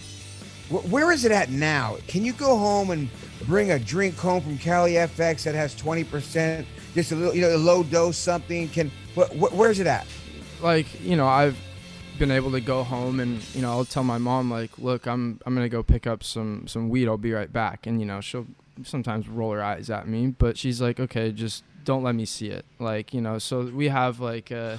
[0.70, 1.96] wh- where is it at now?
[2.06, 3.10] Can you go home and
[3.46, 6.64] bring a drink home from Cali FX that has 20%,
[6.94, 8.68] just a little, you know, a low dose something?
[8.68, 10.06] Can wh- wh- where's it at?
[10.60, 11.58] Like you know, I've
[12.22, 15.40] been able to go home and you know I'll tell my mom like, look, I'm
[15.44, 17.08] I'm gonna go pick up some some weed.
[17.08, 17.84] I'll be right back.
[17.84, 18.46] And you know she'll
[18.84, 22.46] sometimes roll her eyes at me, but she's like, okay, just don't let me see
[22.46, 22.64] it.
[22.78, 24.78] Like you know, so we have like a.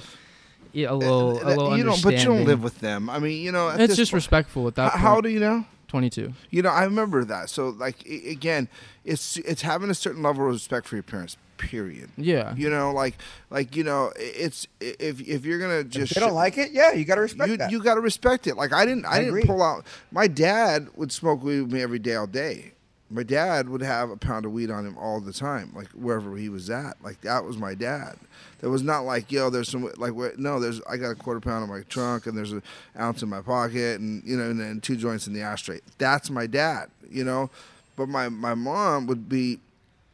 [0.74, 1.76] a eh, little, a eh, little.
[1.76, 3.10] You don't, but you don't live with them.
[3.10, 4.94] I mean, you know, it's just point, respectful at that.
[4.94, 5.66] H- how do you know?
[5.94, 6.32] 22.
[6.50, 7.48] You know, I remember that.
[7.48, 8.68] So like I- again,
[9.04, 11.36] it's it's having a certain level of respect for your parents.
[11.56, 12.10] Period.
[12.16, 12.52] Yeah.
[12.56, 13.14] You know, like
[13.48, 16.92] like you know, it's if if you're gonna just If they don't like it, yeah,
[16.92, 17.70] you got to respect you, that.
[17.70, 18.56] you got to respect it.
[18.56, 19.86] Like I didn't I, I didn't pull out.
[20.10, 22.72] My dad would smoke weed with me every day all day.
[23.10, 26.36] My dad would have a pound of weed on him all the time, like wherever
[26.36, 26.96] he was at.
[27.02, 28.16] Like that was my dad.
[28.60, 31.64] There was not like, yo, there's some like, no, there's I got a quarter pound
[31.64, 32.62] in my trunk and there's an
[32.98, 35.80] ounce in my pocket and you know, and then two joints in the ashtray.
[35.98, 37.50] That's my dad, you know.
[37.96, 39.60] But my my mom would be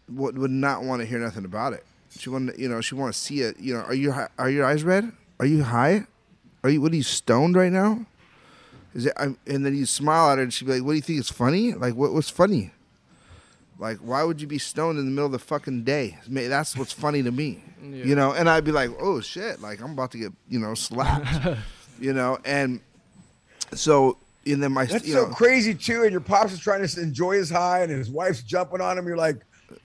[0.09, 1.85] would would not want to hear nothing about it.
[2.18, 3.59] She wanted, you know, she want to see it.
[3.61, 5.12] You know, are you are your eyes red?
[5.38, 6.07] Are you high?
[6.64, 8.05] Are you what are you stoned right now?
[8.94, 9.12] Is it?
[9.16, 11.20] I'm, and then you smile at her and she'd be like, "What do you think
[11.20, 11.72] is funny?
[11.72, 12.72] Like what what's funny?
[13.81, 16.19] Like why would you be stoned in the middle of the fucking day?
[16.29, 18.05] That's what's funny to me, Yeah.
[18.05, 19.61] you know." And I'd be like, "Oh shit!
[19.61, 21.59] Like I'm about to get you know slapped,
[22.01, 22.81] you know." And
[23.75, 26.03] so and then my That's you so know, crazy too.
[26.03, 29.07] And your pops is trying to enjoy his high, and his wife's jumping on him.
[29.07, 29.40] You're like,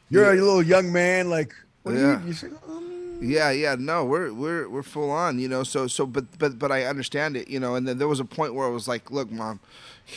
[0.10, 1.30] you're a little young man.
[1.30, 1.54] Like,
[1.84, 2.16] what Yeah.
[2.18, 2.28] do you?
[2.28, 2.82] You say, oh,
[3.22, 5.64] Yeah, yeah, no, we're we're we're full on, you know.
[5.64, 7.76] So so, but but but I understand it, you know.
[7.76, 9.60] And then there was a point where I was like, look, mom,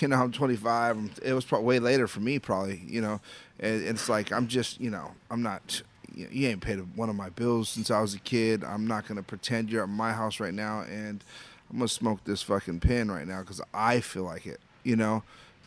[0.00, 1.20] you know, I'm 25.
[1.22, 3.20] It was probably way later for me, probably, you know.
[3.60, 5.82] And it's like I'm just, you know, I'm not.
[6.14, 8.64] You ain't paid one of my bills since I was a kid.
[8.64, 11.22] I'm not gonna pretend you're at my house right now, and
[11.70, 15.22] I'm gonna smoke this fucking pen right now because I feel like it, you know.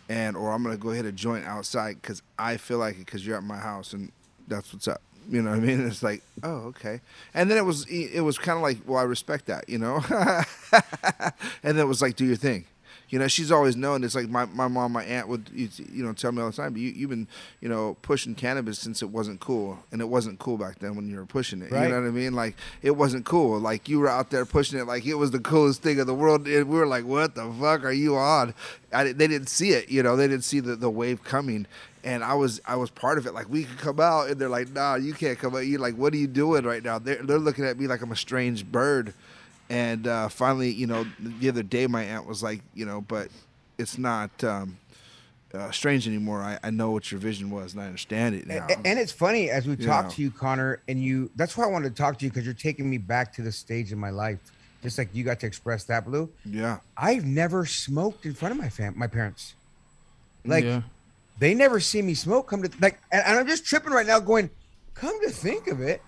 [0.10, 3.26] And or I'm gonna go hit a joint outside because I feel like it because
[3.26, 4.12] you're at my house, and
[4.48, 5.02] that's what's up.
[5.32, 5.88] You know what I mean?
[5.88, 7.00] It's like, oh, okay.
[7.34, 10.04] And then it was it was kind of like, well, I respect that, you know.
[10.74, 12.66] and then it was like, do your thing,
[13.10, 14.04] You know, she's always known.
[14.04, 16.58] It's like my, my mom, my aunt would you, you know tell me all the
[16.58, 16.74] time.
[16.74, 17.30] But you, you've been
[17.62, 21.10] you know pushing cannabis since it wasn't cool, and it wasn't cool back then when
[21.10, 21.72] you were pushing it.
[21.72, 21.84] Right.
[21.84, 22.34] You know what I mean?
[22.34, 23.58] Like it wasn't cool.
[23.58, 26.14] Like you were out there pushing it like it was the coolest thing in the
[26.14, 26.46] world.
[26.46, 28.54] And we were like, what the fuck are you on?
[28.92, 29.90] I, they didn't see it.
[29.90, 31.68] You know, they didn't see the, the wave coming.
[32.04, 33.34] And I was I was part of it.
[33.34, 35.96] Like we could come out, and they're like, "Nah, you can't come out." You like,
[35.96, 36.98] what are you doing right now?
[37.00, 39.14] They're they're looking at me like I'm a strange bird.
[39.70, 43.30] And uh, finally, you know, the other day, my aunt was like, you know, but
[43.78, 44.78] it's not um,
[45.54, 46.42] uh, strange anymore.
[46.42, 48.68] I, I know what your vision was, and I understand it now.
[48.70, 50.12] A- And it's funny as we You talk know.
[50.12, 51.30] to you, Connor, and you.
[51.38, 53.52] That's why I wanted to talk to you because you're taking me back to the
[53.52, 54.40] stage in my life,
[54.84, 56.30] just like you got to express that, Blue.
[56.44, 56.80] Yeah.
[56.98, 59.54] I've never smoked in front of my fam, my parents.
[60.44, 60.82] Like, Yeah.
[61.42, 62.48] They never see me smoke.
[62.48, 64.52] Come to like, and, and I'm just tripping right now, going.
[64.94, 66.02] Come to think of it,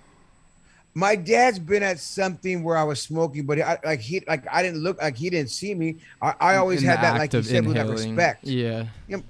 [0.93, 4.61] my dad's been at something where I was smoking, but I, like he, like I
[4.61, 5.97] didn't look, like he didn't see me.
[6.21, 8.43] I, I always In had that, like you said, with that respect.
[8.43, 8.53] Yeah.
[8.61, 9.23] You know, you know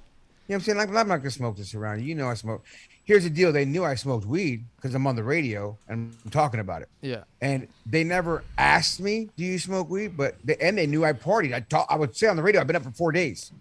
[0.48, 0.78] what I'm saying?
[0.78, 2.08] Like, I'm not gonna smoke this around you.
[2.08, 2.66] You know I smoke.
[3.06, 6.32] Here's the deal: they knew I smoked weed because I'm on the radio and I'm
[6.32, 6.89] talking about it.
[7.00, 7.24] Yeah.
[7.39, 11.13] And they never asked me, "Do you smoke weed?" But they, and they knew I
[11.13, 11.54] partied.
[11.54, 13.54] I talk, I would say on the radio, "I've been up for four days,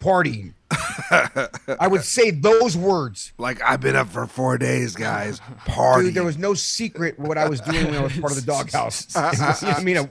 [0.00, 0.54] partying."
[1.78, 3.32] I would say those words.
[3.38, 5.40] Like I've been up for four days, guys.
[5.66, 6.04] Party.
[6.06, 8.42] Dude, there was no secret what I was doing when I was part of the
[8.52, 9.14] doghouse.
[9.16, 9.96] I mean?
[9.96, 10.02] A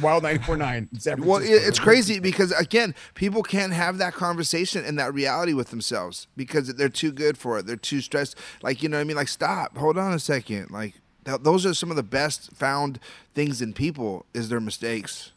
[0.00, 5.12] Wild 949 Well, it, it's crazy because again, people can't have that conversation and that
[5.14, 7.66] reality with themselves because they're too good for it.
[7.66, 8.36] They're too stressed.
[8.62, 10.70] Like you know, what I mean, like stop, hold on a second.
[10.70, 12.98] Like th- those are some of the best found
[13.34, 15.32] things in people is their mistakes.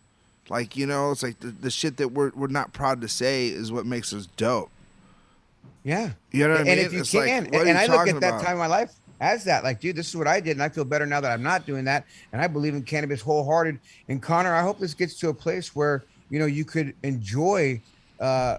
[0.50, 3.48] Like you know, it's like the, the shit that we're we're not proud to say
[3.48, 4.70] is what makes us dope.
[5.84, 6.12] Yeah.
[6.32, 6.72] You know what I mean?
[6.74, 8.44] and if you It's like, can, are and you I look at that about?
[8.44, 10.70] time in my life as that, like, dude, this is what I did, and I
[10.70, 13.80] feel better now that I'm not doing that, and I believe in cannabis wholehearted.
[14.10, 17.82] And Connor, I hope this gets to a place where you know you could enjoy
[18.20, 18.58] uh,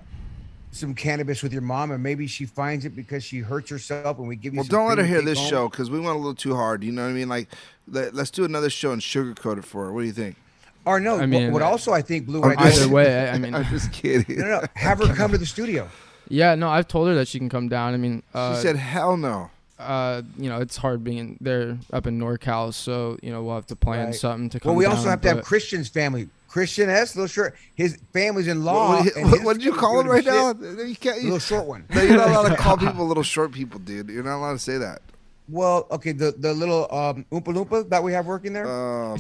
[0.71, 4.29] some cannabis with your mom, and maybe she finds it because she hurts herself, and
[4.29, 4.61] we give you.
[4.61, 5.49] Well, don't let her hear this home.
[5.49, 6.83] show because we went a little too hard.
[6.85, 7.29] You know what I mean?
[7.29, 7.49] Like,
[7.89, 9.93] let, let's do another show and sugarcoat it for her.
[9.93, 10.37] What do you think?
[10.85, 12.43] Or no, I what- mean, what, also I think Blue.
[12.43, 14.39] I'm what I do- Either way, I mean, I'm just kidding.
[14.39, 15.89] no, no, no, have her come to the studio.
[16.29, 17.95] Yeah, no, I've told her that she can come down.
[17.95, 22.07] I mean, uh, she said, "Hell no." uh, you know, it's hard being there up
[22.07, 24.15] in NorCal, so you know we'll have to plan Right.
[24.15, 24.71] something to come.
[24.71, 26.29] Well, we also down, have to have Christian's family.
[26.49, 27.55] Christian S, little short.
[27.75, 28.99] His family's in law.
[29.03, 30.49] What, and what, what did you call him doing right now?
[30.85, 31.17] You can't.
[31.17, 31.85] The little short one.
[31.95, 34.09] No, you're not allowed to call people little short people, dude.
[34.11, 35.01] You're not allowed to say that.
[35.49, 38.67] Well, okay, the the little um Oompa Loompa that we have working there.
[38.67, 39.19] Oh man,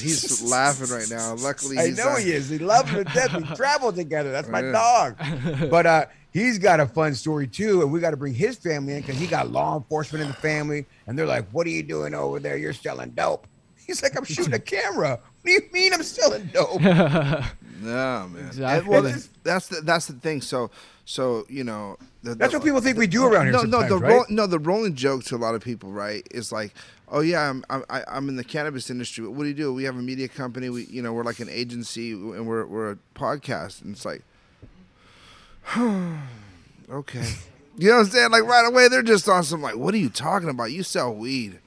[0.00, 1.34] he's laughing right now.
[1.36, 2.48] Luckily, I know not- he is.
[2.48, 3.34] He loves him to death.
[3.34, 4.32] We travel together.
[4.32, 5.16] That's my dog.
[5.70, 8.94] But uh, he's got a fun story too, and we got to bring his family
[8.94, 11.82] in because he got law enforcement in the family, and they're like, "What are you
[11.82, 12.56] doing over there?
[12.56, 13.46] You're selling dope."
[13.86, 15.10] He's like, "I'm shooting a camera.
[15.10, 18.46] What do you mean I'm selling dope?" No man.
[18.46, 18.78] Exactly.
[18.78, 20.40] And, well, that's, that's the that's the thing.
[20.40, 20.70] So
[21.04, 21.96] so you know.
[22.22, 24.22] The, That's the- what people think we do around here No, no, the right?
[24.30, 26.72] no, the rolling joke to a lot of people, right, is like,
[27.08, 29.26] oh yeah, I'm I'm I- I'm in the cannabis industry.
[29.28, 29.72] What do you do?
[29.74, 30.70] We have a media company.
[30.70, 34.22] We you know we're like an agency and we're we're a podcast, and it's like,
[36.90, 37.24] okay,
[37.76, 38.30] you know what I'm saying?
[38.30, 40.72] Like right away, they're just on some like, what are you talking about?
[40.72, 41.58] You sell weed,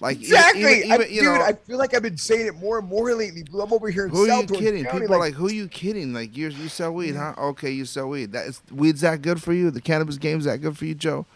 [0.00, 1.24] like Exactly, even- I- even, you dude.
[1.24, 3.44] know, I feel like I've been saying it more and more lately.
[3.52, 4.84] I'm over here in who are you kidding?
[4.84, 6.12] County, People are like, who are you kidding?
[6.12, 7.34] Like, you you sell weed, huh?
[7.38, 8.32] Okay, you sell weed.
[8.32, 9.70] That is weed's that good for you?
[9.70, 11.26] The cannabis game's that good for you, Joe?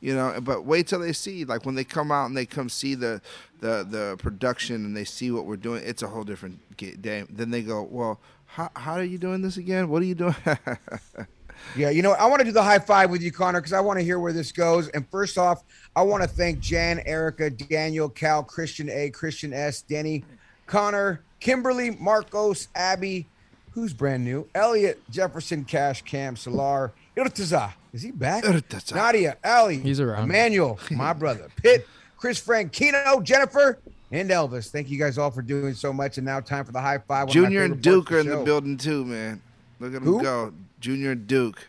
[0.00, 1.44] You know, but wait till they see.
[1.44, 3.20] Like when they come out and they come see the
[3.60, 7.26] the the production and they see what we're doing, it's a whole different ga- game.
[7.30, 9.88] Then they go, well, how how are you doing this again?
[9.88, 10.34] What are you doing?
[11.76, 12.12] Yeah, you know.
[12.12, 14.18] I want to do the high five with you, Connor, because I want to hear
[14.18, 14.88] where this goes.
[14.88, 15.62] And first off,
[15.94, 20.24] I want to thank Jan, Erica, Daniel, Cal, Christian A, Christian S, Denny,
[20.66, 23.26] Connor, Kimberly, Marcos, Abby,
[23.72, 27.72] who's brand new, Elliot, Jefferson, Cash, Cam, Solar, Irtaza.
[27.92, 28.44] Is he back?
[28.44, 28.94] Irtaza.
[28.94, 30.24] Nadia, Ali, He's around.
[30.24, 33.78] Emmanuel, my brother, Pitt, Chris Frankino, Jennifer,
[34.10, 34.70] and Elvis.
[34.70, 36.16] Thank you guys all for doing so much.
[36.18, 37.28] And now time for the high five.
[37.28, 38.44] one of my Junior and Duke are of in the show.
[38.44, 39.42] building too, man.
[39.80, 40.22] Look at them Who?
[40.22, 40.52] go.
[40.80, 41.66] Junior and Duke.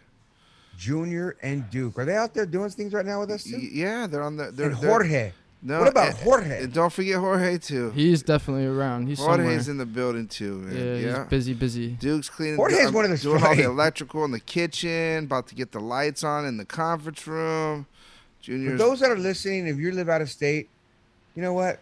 [0.78, 1.98] Junior and Duke.
[1.98, 3.58] Are they out there doing things right now with us too?
[3.58, 4.52] Yeah, they're on the.
[4.52, 5.32] They're, and they're- Jorge.
[5.64, 6.64] No, what about and- Jorge?
[6.66, 7.90] and don't forget Jorge too.
[7.92, 9.08] He's definitely around.
[9.08, 9.72] He's Jorge's somewhere.
[9.72, 10.76] in the building too, man.
[10.76, 11.88] yeah, Yeah, he's busy, busy.
[12.00, 12.58] Duke's cleaning.
[12.58, 15.24] Jorge's I'm um, one of the doing all the electrical in the kitchen.
[15.24, 17.88] About to get the lights on in the conference room.
[18.38, 18.78] For Junior's.
[18.80, 20.70] those that are listening, if you live out of state,
[21.36, 21.80] you know what?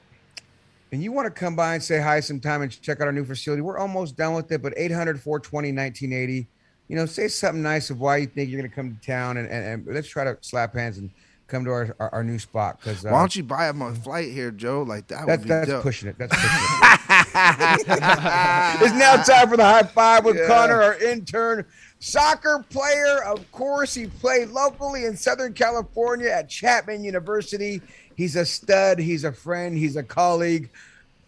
[0.93, 3.25] And you want to come by and say hi sometime and check out our new
[3.25, 6.47] facility, we're almost done with it, but 800 420 1980.
[6.87, 9.37] You know, say something nice of why you think you're going to come to town
[9.37, 11.09] and, and, and let's try to slap hands and
[11.47, 12.79] come to our, our, our new spot.
[12.79, 14.83] Because uh, Why don't you buy him a flight here, Joe?
[14.83, 15.83] Like that that's, would be that's dope.
[15.83, 16.17] pushing it.
[16.17, 16.99] That's pushing it.
[18.81, 20.47] it's now time for the high five with Yeah.
[20.47, 21.65] Connor, our intern,
[21.99, 23.23] soccer player.
[23.23, 27.81] Of course, he played locally in Southern California at Chapman University.
[28.15, 28.99] He's a stud.
[28.99, 29.77] He's a friend.
[29.77, 30.69] He's a colleague.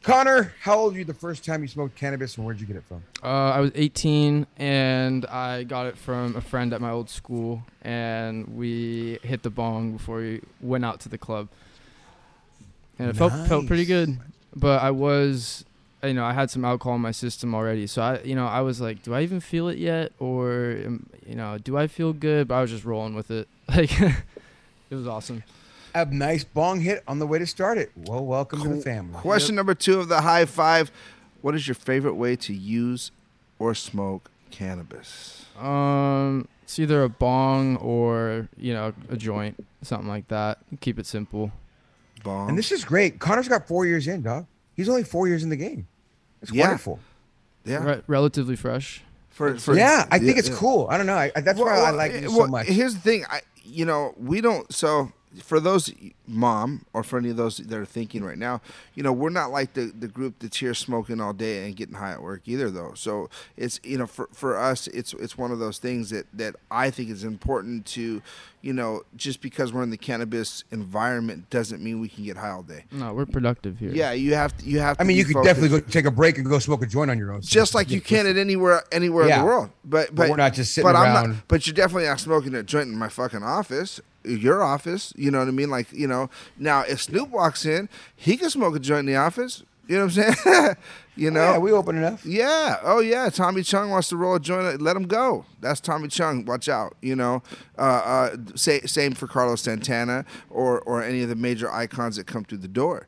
[0.08, 2.78] Connor, how old were you the first time you smoked cannabis, and where'd you get
[2.78, 3.04] it from?
[3.22, 7.62] Uh, I was 18 and I got it from a friend at my old school,
[7.82, 11.50] and we hit the bong before we went out to the club.
[12.98, 14.18] And it felt felt pretty good,
[14.56, 15.66] but I was,
[16.02, 18.62] you know, I had some alcohol in my system already, so I, you know, I
[18.62, 22.14] was like, do I even feel it yet, or, um, you know, do I feel
[22.14, 22.48] good?
[22.48, 24.16] But I was just rolling with it, like, it
[24.96, 25.44] was awesome.
[25.96, 27.92] A nice bong hit on the way to start it.
[27.96, 29.14] Well, welcome to the family.
[29.20, 30.92] Question number two of the high five:
[31.42, 33.12] What is your favorite way to use
[33.58, 35.46] or smoke cannabis?
[35.60, 40.60] Um, it's either a bong or you know a joint, something like that.
[40.82, 41.52] Keep it simple.
[42.24, 42.50] Bong.
[42.50, 43.20] And this is great.
[43.20, 44.46] Connor's got four years in, dog.
[44.76, 45.88] He's only four years in the game.
[46.42, 46.66] It's Yeah.
[46.66, 47.00] wonderful.
[47.66, 47.84] Yeah.
[47.84, 49.04] Re- relatively fresh.
[49.30, 50.56] For, for yeah, I think yeah, it's yeah.
[50.56, 50.88] cool.
[50.90, 51.16] I don't know.
[51.16, 52.68] I, I- that's why I Well, like well, it so much.
[52.68, 55.12] Here's the thing, I you know we don't so
[55.44, 55.92] for those
[56.28, 58.62] mom or for any of those that are thinking right now,
[58.96, 61.96] you know we're not like the the group that's here smoking all day and getting
[61.96, 62.94] high at work either though.
[62.96, 66.56] So it's you know for for us it's it's one of those things that that
[66.72, 68.22] I think is important to
[68.62, 72.50] you know just because we're in the cannabis environment doesn't mean we can get high
[72.50, 72.86] all day.
[72.92, 73.92] No, we're productive here.
[73.92, 74.98] Yeah, you have to you have.
[74.98, 75.56] To I mean, be you could focused.
[75.56, 77.42] definitely go take a break and go smoke a joint on your own.
[77.42, 79.70] just like you can at anywhere anywhere in the world.
[79.86, 81.30] But But but, we're not just sitting but I'm around.
[81.30, 81.48] not.
[81.48, 84.02] But you're definitely not smoking a joint in my fucking office.
[84.28, 85.70] Your office, you know what I mean?
[85.70, 86.30] Like you know.
[86.58, 89.64] Now if Snoop walks in, he can smoke a joint in the office.
[89.88, 90.76] You know what I'm saying?
[91.16, 91.54] you know.
[91.54, 92.26] Yeah, we open enough.
[92.26, 92.78] Yeah.
[92.84, 93.30] Oh yeah.
[93.30, 94.82] Tommy Chong wants to roll a joint.
[94.82, 95.46] Let him go.
[95.62, 96.44] That's Tommy Chong.
[96.46, 96.96] Watch out.
[97.02, 97.42] You know.
[97.78, 102.28] Uh, uh, say, same for Carlos Santana or or any of the major icons that
[102.28, 103.08] come through the door.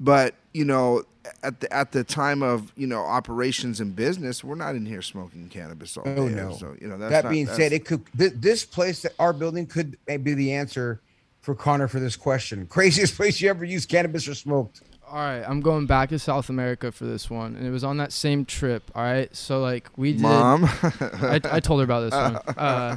[0.00, 1.04] But you know,
[1.42, 5.02] at the at the time of you know operations and business, we're not in here
[5.02, 6.34] smoking cannabis all Oh day.
[6.34, 6.52] no.
[6.54, 9.32] So you know that's that not- being said, it could th- this place that our
[9.32, 11.00] building could be the answer
[11.40, 12.66] for Connor for this question.
[12.70, 14.82] Craziest place you ever used cannabis or smoked?
[15.14, 17.98] All right, I'm going back to South America for this one, and it was on
[17.98, 18.90] that same trip.
[18.96, 20.22] All right, so like we did.
[20.22, 20.64] Mom?
[20.64, 22.34] I, I told her about this one.
[22.58, 22.96] Uh,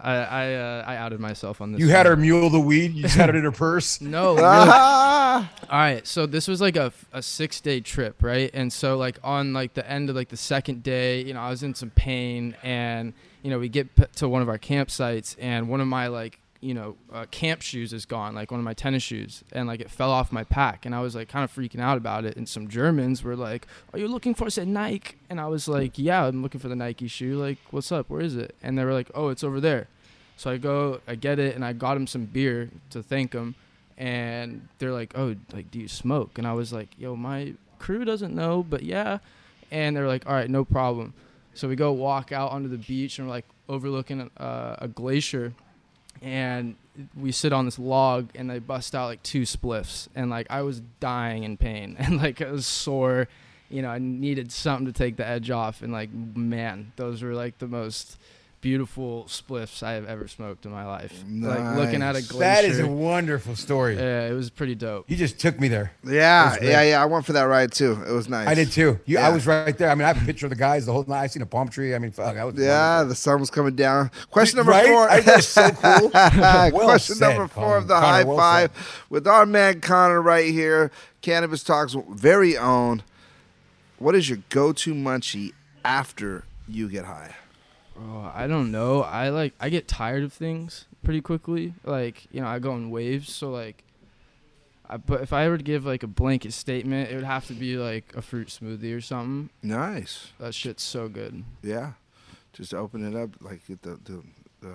[0.00, 1.82] I I, uh, I outed myself on this.
[1.82, 2.94] You had her mule the weed.
[2.94, 4.00] You just had it in her purse.
[4.10, 4.36] No.
[4.36, 4.46] really.
[4.48, 6.06] All right.
[6.06, 8.50] So this was like a, a six day trip, right?
[8.54, 11.50] And so like on like the end of like the second day, you know, I
[11.50, 15.36] was in some pain, and you know, we get p- to one of our campsites,
[15.38, 18.64] and one of my like you know uh, camp shoes is gone, like one of
[18.64, 21.44] my tennis shoes, and like it fell off my pack, and I was like kind
[21.44, 22.36] of freaking out about it.
[22.36, 25.68] And some Germans were like, "Are you looking for?" I said Nike, and I was
[25.68, 27.36] like, "Yeah, I'm looking for the Nike shoe.
[27.36, 28.10] Like, what's up?
[28.10, 29.88] Where is it?" And they were like, "Oh, it's over there."
[30.36, 33.54] So I go, I get it, and I got him some beer to thank him.
[33.98, 38.04] And they're like, "Oh, like, do you smoke?" And I was like, "Yo, my crew
[38.04, 39.18] doesn't know, but yeah."
[39.70, 41.14] And they're like, "All right, no problem."
[41.54, 45.52] So we go walk out onto the beach, and we're like overlooking uh, a glacier,
[46.22, 46.76] and
[47.18, 50.62] we sit on this log, and they bust out like two spliffs, and like I
[50.62, 53.28] was dying in pain, and like I was sore.
[53.68, 57.34] You know, I needed something to take the edge off, and like, man, those were
[57.34, 58.18] like the most
[58.60, 61.24] beautiful spliffs I have ever smoked in my life.
[61.26, 62.26] Like looking at a Nice.
[62.28, 62.38] glacier.
[62.40, 63.96] That is a wonderful story.
[63.96, 65.10] Yeah, it was pretty dope.
[65.10, 65.92] You just took me there.
[66.04, 67.02] Yeah, yeah, yeah.
[67.02, 67.92] I went for that ride too.
[68.06, 68.46] It was nice.
[68.48, 69.00] I did too.
[69.06, 69.88] You, I was right there.
[69.90, 71.22] I mean, I have a picture of the guys the whole night.
[71.22, 71.94] I seen a palm tree.
[71.94, 72.36] I mean, fuck.
[72.36, 74.10] I was Yeah, the sun was coming down.
[74.30, 74.86] Question number Right?
[74.86, 75.08] four.
[75.10, 76.10] I- that so cool.
[76.14, 77.76] Well Question said, number four Connor.
[77.76, 80.90] of the Connor, high well five with our man Connor right here,
[81.22, 83.02] Cannabis Talks very own.
[83.98, 85.52] What is your go-to munchie
[85.84, 87.36] after you get high?
[88.02, 89.02] Oh, I don't know.
[89.02, 91.74] I like I get tired of things pretty quickly.
[91.84, 93.32] Like you know, I go in waves.
[93.32, 93.84] So like,
[94.88, 97.52] I, but if I were to give like a blanket statement, it would have to
[97.54, 99.50] be like a fruit smoothie or something.
[99.62, 100.28] Nice.
[100.38, 101.44] That shit's so good.
[101.62, 101.92] Yeah,
[102.52, 104.22] just open it up, like get the the
[104.60, 104.74] the,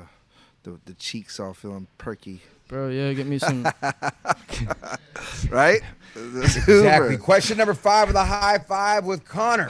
[0.63, 2.41] the, the cheeks all feeling perky.
[2.67, 3.63] Bro, yeah, get me some.
[5.49, 5.81] right?
[6.15, 7.17] Exactly.
[7.17, 9.69] Question number five of the high five with Connor.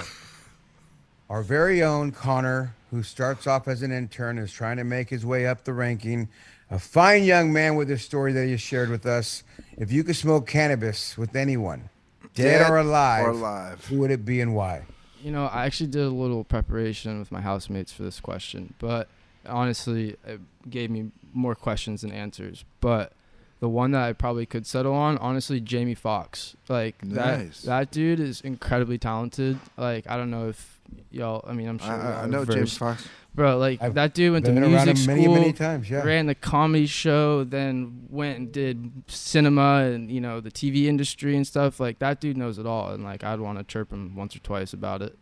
[1.29, 5.25] Our very own Connor, who starts off as an intern, is trying to make his
[5.25, 6.29] way up the ranking.
[6.69, 9.43] A fine young man with a story that he has shared with us.
[9.77, 11.89] If you could smoke cannabis with anyone,
[12.35, 13.85] dead, Dead or alive, or alive.
[13.85, 14.83] who would it be and why?
[15.23, 19.07] You know, I actually did a little preparation with my housemates for this question, but
[19.47, 22.65] honestly, it gave me more questions than answers.
[22.81, 23.13] But
[23.59, 26.55] the one that I probably could settle on, honestly, Jamie Foxx.
[26.69, 27.61] Like Nice.
[27.61, 29.59] that that dude is incredibly talented.
[29.77, 30.79] Like I don't know if
[31.11, 31.43] y'all.
[31.47, 32.77] I mean, I'm sure I- I- I know are James.
[32.77, 33.07] Fox.
[33.33, 36.03] Bro, like I've that dude went to music him many, school, many times, yeah.
[36.03, 41.35] ran the comedy show, then went and did cinema and you know the TV industry
[41.35, 41.79] and stuff.
[41.79, 44.39] Like that dude knows it all, and like I'd want to chirp him once or
[44.39, 45.17] twice about it.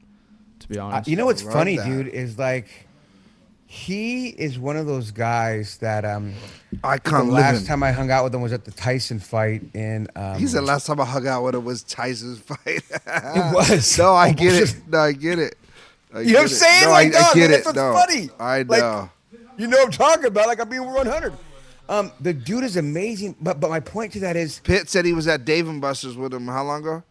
[0.60, 1.86] To be Uh, honest, you know what's funny, that.
[1.88, 2.88] dude, is like
[3.74, 6.34] he is one of those guys that um
[6.84, 10.08] Icon the last time I hung out with him was at the Tyson fight in
[10.16, 12.60] um He said last time I hung out with him was Tyson's fight.
[13.08, 13.98] it was.
[13.98, 14.76] No, I get it.
[14.88, 15.56] No, I get it.
[16.14, 16.84] I You know what I'm saying?
[16.86, 17.66] No, Like, I, dog, I get it.
[17.66, 18.30] No, funny.
[18.40, 19.10] I Like, know.
[19.58, 20.46] You know what I'm talking about?
[20.48, 21.34] Like I'm being 100.
[21.90, 25.14] Um, the dude is amazing, but but my point to that is Pitt said he
[25.14, 26.46] was at Dave and Buster's with him.
[26.48, 27.02] How long ago?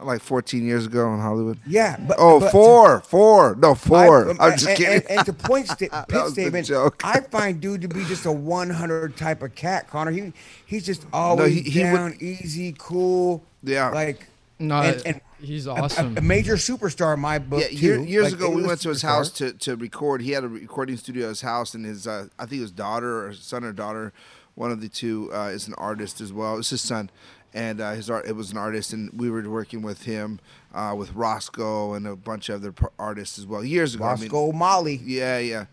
[0.00, 1.58] Like 14 years ago in Hollywood.
[1.66, 4.28] Yeah, but oh, but to- four, four, no, four.
[4.28, 4.94] I- I'm just and, kidding.
[5.08, 7.00] And, and to point sta- That Pitt statement, joke.
[7.02, 10.10] I find dude to be just a 100 type of cat, Connor.
[10.10, 10.34] He
[10.66, 13.42] he's just always he- he would- down, easy, cool.
[13.62, 13.88] Yeah.
[13.88, 14.26] like
[14.58, 16.18] No, and, and he's a- a- awesome.
[16.18, 19.02] A, major superstar in my book Yeah, year- years Like, ago we went to his
[19.02, 19.08] superstar.
[19.08, 20.20] house to, to record.
[20.20, 23.26] He had a recording studio at his house, and his uh, I think his daughter
[23.28, 24.12] or son or daughter,
[24.56, 26.58] one of the two, uh, is an artist as well.
[26.58, 27.08] It's his son,
[27.56, 30.38] and uh, his art it was an artist, and we were working with him,
[30.74, 33.64] uh, with Roscoe and a bunch of other pro- artists as well.
[33.64, 35.00] Years ago, I mean- Roscoe Molly.
[35.04, 35.64] yeah, yeah.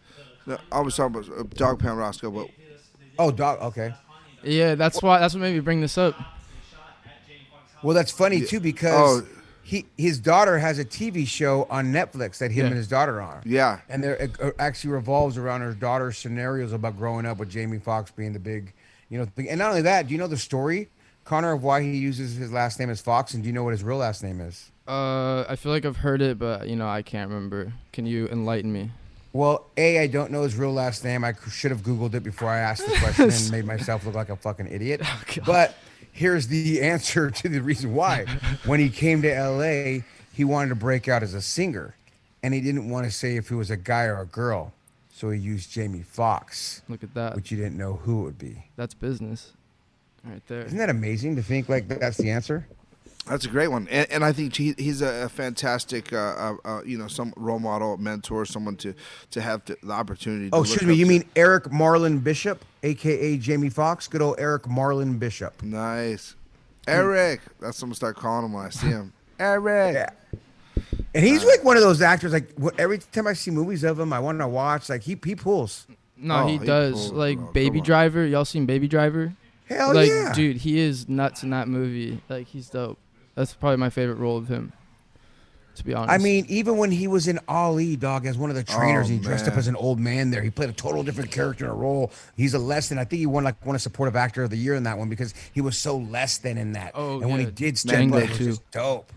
[0.46, 2.48] No, I was talking about uh, Dog Pound Roscoe, but
[3.20, 3.62] Oh, dog.
[3.62, 3.94] Okay.
[4.44, 6.16] yeah, that's why that's what made me bring this up.
[7.84, 9.28] Well, that's funny too because Oh.
[9.62, 12.68] he his daughter has a TV show on Netflix that him Yeah.
[12.68, 13.42] and his daughter are.
[13.46, 17.80] yeah, And there it actually revolves around her daughter's scenarios about growing up with Jamie
[17.80, 18.74] Foxx being the big,
[19.10, 19.50] you know, thing.
[19.50, 20.88] And not only that, do you know the story,
[21.26, 23.34] Connor, of why he uses his last name as Foxx?
[23.34, 24.70] And do you know what his real last name is?
[24.88, 27.72] Uh, I feel like I've heard it, but you know I can't remember.
[27.94, 28.92] Can you enlighten me?
[29.32, 31.24] Well, A, I don't know his real last name.
[31.24, 34.30] I should have Googled it before I asked the question and made myself look like
[34.30, 35.02] a fucking idiot.
[35.46, 35.76] but
[36.12, 38.26] here's the answer to the reason why.
[38.66, 40.02] When he came to LA,
[40.34, 41.96] he wanted to break out as a singer,
[42.44, 44.72] and he didn't want to say if he was a guy or a girl.
[45.12, 47.36] So he used Jamie Foxx, Look at that.
[47.36, 48.66] which you didn't know who it would be.
[48.76, 49.54] That's business,
[50.24, 50.62] right there.
[50.64, 52.68] Isn't that amazing to think like that's the answer?
[53.26, 56.56] That's a great one, and, and I think he, he's a, a fantastic, uh, uh,
[56.66, 58.94] uh, you know, some role model, mentor, someone to
[59.32, 60.50] to have the, the opportunity.
[60.52, 60.96] Oh, look excuse me.
[60.96, 61.10] You to.
[61.10, 64.10] mean Eric Marlon Bishop, aka Jamie Foxx?
[64.10, 65.64] Good old Eric Marlon Bishop.
[65.64, 66.36] nice,
[66.86, 67.40] Eric?
[67.62, 69.14] That's what I'm gonna start calling him when I see him.
[69.40, 69.94] Eric.
[69.96, 70.10] Yeah.
[71.16, 72.34] And he's like one of those actors.
[72.34, 74.90] Like every time I see movies of him, I want to watch.
[74.90, 75.88] Like he he pulls.
[76.18, 77.06] No, Oh, he he does.
[77.08, 77.52] pulled, like bro.
[77.54, 78.26] Baby Driver.
[78.26, 79.34] Y'all seen Baby Driver?
[79.76, 82.22] Hell like, yeah, dude, he is nuts in that movie.
[82.30, 82.98] Like, he's dope.
[83.36, 84.74] That's probably my favorite role of him.
[85.78, 86.12] To be honest.
[86.12, 89.14] I mean, even when he was in Ali, dog, as one of the trainers, Oh,
[89.14, 90.44] he dressed up as an old man there.
[90.44, 92.12] He played a total different character in a role.
[92.38, 93.00] He's a less than.
[93.00, 95.10] I think he won like one of supportive actor of the year in that one
[95.10, 96.92] because he was so less than in that.
[96.94, 98.46] Oh, and when he did step Django, up, it was too.
[98.46, 99.12] just dope.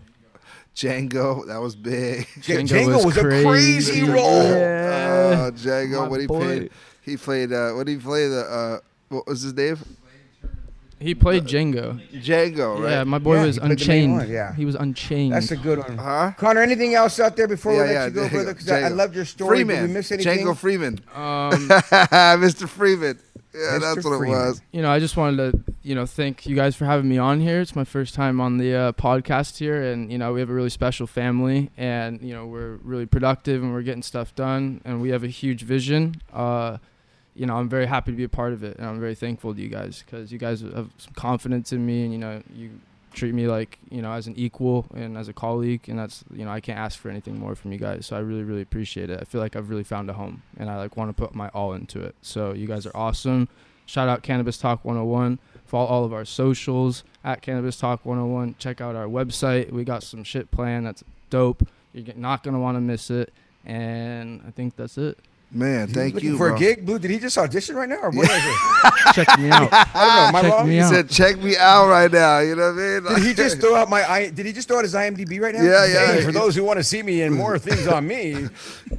[0.75, 2.27] Django, that was big.
[2.41, 3.45] J- Django Django was was, a crazy.
[3.47, 4.43] crazy role.
[4.43, 5.29] Yeah.
[5.47, 6.39] Uh, Django, My what he boy.
[6.39, 6.71] played?
[7.03, 7.53] He played.
[7.53, 8.27] Uh, what did he play?
[8.27, 8.79] The uh,
[9.09, 9.77] what was his name?
[10.99, 11.99] He played Django.
[12.11, 12.91] Django, right?
[12.91, 14.13] Yeah, my boy Yeah, was he played the main unchained.
[14.17, 14.55] one, yeah.
[14.55, 15.33] He was unchained.
[15.33, 15.97] That's a good one.
[15.97, 16.31] Huh?
[16.37, 18.53] Connor, anything else out there before we let yeah, you go, there you brother?
[18.53, 18.95] Because I, I Django.
[18.95, 19.57] loved your story.
[19.57, 19.75] Freeman.
[19.81, 20.45] Did we miss anything?
[20.45, 20.99] Django Freeman.
[21.13, 21.51] um,
[22.41, 22.67] Mr.
[22.67, 23.19] Freeman.
[23.53, 24.19] Yeah, that's Mr.
[24.19, 24.61] what it was.
[24.71, 27.39] you know, I just wanted to, you know, thank you guys for having me on
[27.39, 27.59] here.
[27.59, 30.53] It's my first time on the uh, podcast here, and you know, we have a
[30.53, 35.01] really special family, and you know, we're really productive, and we're getting stuff done, and
[35.01, 36.21] we have a huge vision.
[36.31, 36.77] Uh,
[37.37, 39.53] you know, I'm very happy to be a part of it, and I'm very thankful
[39.53, 42.71] to you guys because you guys have some confidence in me, and you know, you
[43.13, 46.45] treat me like you know as an equal and as a colleague, and that's you
[46.45, 48.07] know, I can't ask for anything more from you guys.
[48.07, 49.19] So I really, really appreciate it.
[49.21, 51.49] I feel like I've really found a home, and I like want to put my
[51.49, 52.15] all into it.
[52.21, 53.49] So you guys are awesome.
[53.85, 55.39] Shout out Cannabis Talk 101.
[55.65, 58.55] Follow all of our socials at Cannabis Talk 101.
[58.57, 59.71] Check out our website.
[59.71, 61.67] We got some shit planned that's dope.
[61.93, 63.33] You're not to want to miss it.
[63.65, 65.19] And I think that's it.
[65.49, 66.57] Man, thank looking you, for bro.
[66.57, 66.85] a gig.
[66.85, 69.13] Blue, did he just audition right now, or what is it?
[69.13, 69.69] Check me out.
[69.71, 69.93] I don't
[70.33, 70.39] know.
[70.39, 70.69] Am I wrong?
[70.69, 70.89] He out.
[70.91, 73.15] said, "Check me out right now." You know what I mean?
[73.15, 74.03] Did he just throw out my?
[74.03, 75.61] I, did he just throw out his IMDb right now?
[75.63, 76.13] Yeah, yeah.
[76.15, 78.31] Hey, for those who want to see me and more things on me,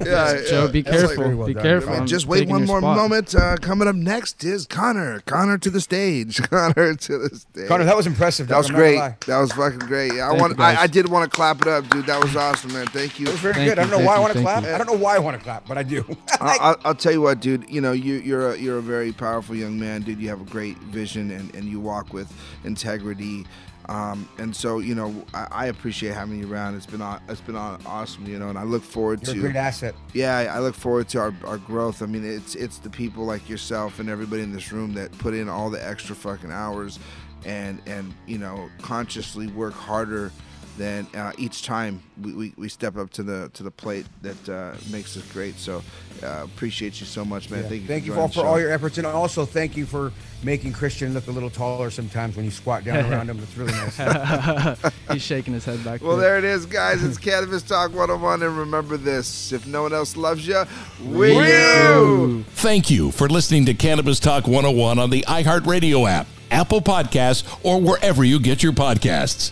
[0.03, 0.71] yeah, Joe, yeah.
[0.71, 1.37] be That's like careful.
[1.37, 1.63] well be done.
[1.63, 1.91] careful.
[1.91, 2.97] Man, I'm just wait one more spot.
[2.97, 3.35] moment.
[3.35, 5.19] Uh, coming up next is Connor.
[5.27, 6.41] Connor to the stage.
[6.49, 7.67] Connor to the stage.
[7.67, 8.47] Connor, that was impressive.
[8.47, 8.63] That dog.
[8.63, 9.21] was I'm great.
[9.27, 10.15] That was fucking great.
[10.15, 10.59] Yeah, I want.
[10.59, 12.07] I, I did want to clap it up, dude.
[12.07, 12.87] That was awesome, man.
[12.87, 13.27] Thank you.
[13.27, 13.77] It was very Thank good.
[13.77, 14.63] I don't know why I want to clap.
[14.63, 16.03] I don't know why I want to clap, but I do.
[16.41, 17.69] I, I'll, I'll tell you what, dude.
[17.69, 20.19] You know, you, you're a, you're a very powerful young man, dude.
[20.19, 22.31] You have a great vision, and, and you walk with
[22.63, 23.45] integrity.
[23.89, 26.75] Um, and so, you know, I, I appreciate having you around.
[26.75, 29.51] It's been it's been aw- awesome, you know, and I look forward to You're a
[29.51, 29.95] great asset.
[30.13, 32.03] Yeah, I I look forward to our, our growth.
[32.03, 35.33] I mean, it's it's the people like yourself and everybody in this room that put
[35.33, 36.99] in all the extra fucking hours,
[37.45, 40.31] and and you know consciously work harder
[40.79, 44.49] than uh, each time we, we, we step up to the to the plate that
[44.49, 45.57] uh, makes us great.
[45.59, 45.83] So
[46.23, 47.63] uh, appreciate you so much, man.
[47.63, 47.69] Yeah.
[47.69, 47.87] Thank you.
[47.87, 50.71] Thank for you joining all for all your efforts, and also thank you for making
[50.71, 53.39] Christian look a little taller sometimes when you squat down around him.
[53.39, 54.93] It's really nice.
[55.11, 56.39] He's shaking his head back Well, there.
[56.41, 57.03] there it is, guys.
[57.03, 58.41] It's Cannabis Talk 101.
[58.41, 60.63] And remember this if no one else loves you,
[61.03, 62.45] we, do.
[62.51, 67.81] Thank you for listening to Cannabis Talk 101 on the iHeartRadio app, Apple Podcasts, or
[67.81, 69.51] wherever you get your podcasts.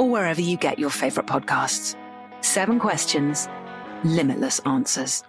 [0.00, 1.94] or wherever you get your favorite podcasts.
[2.40, 3.48] Seven questions,
[4.02, 5.22] limitless answers.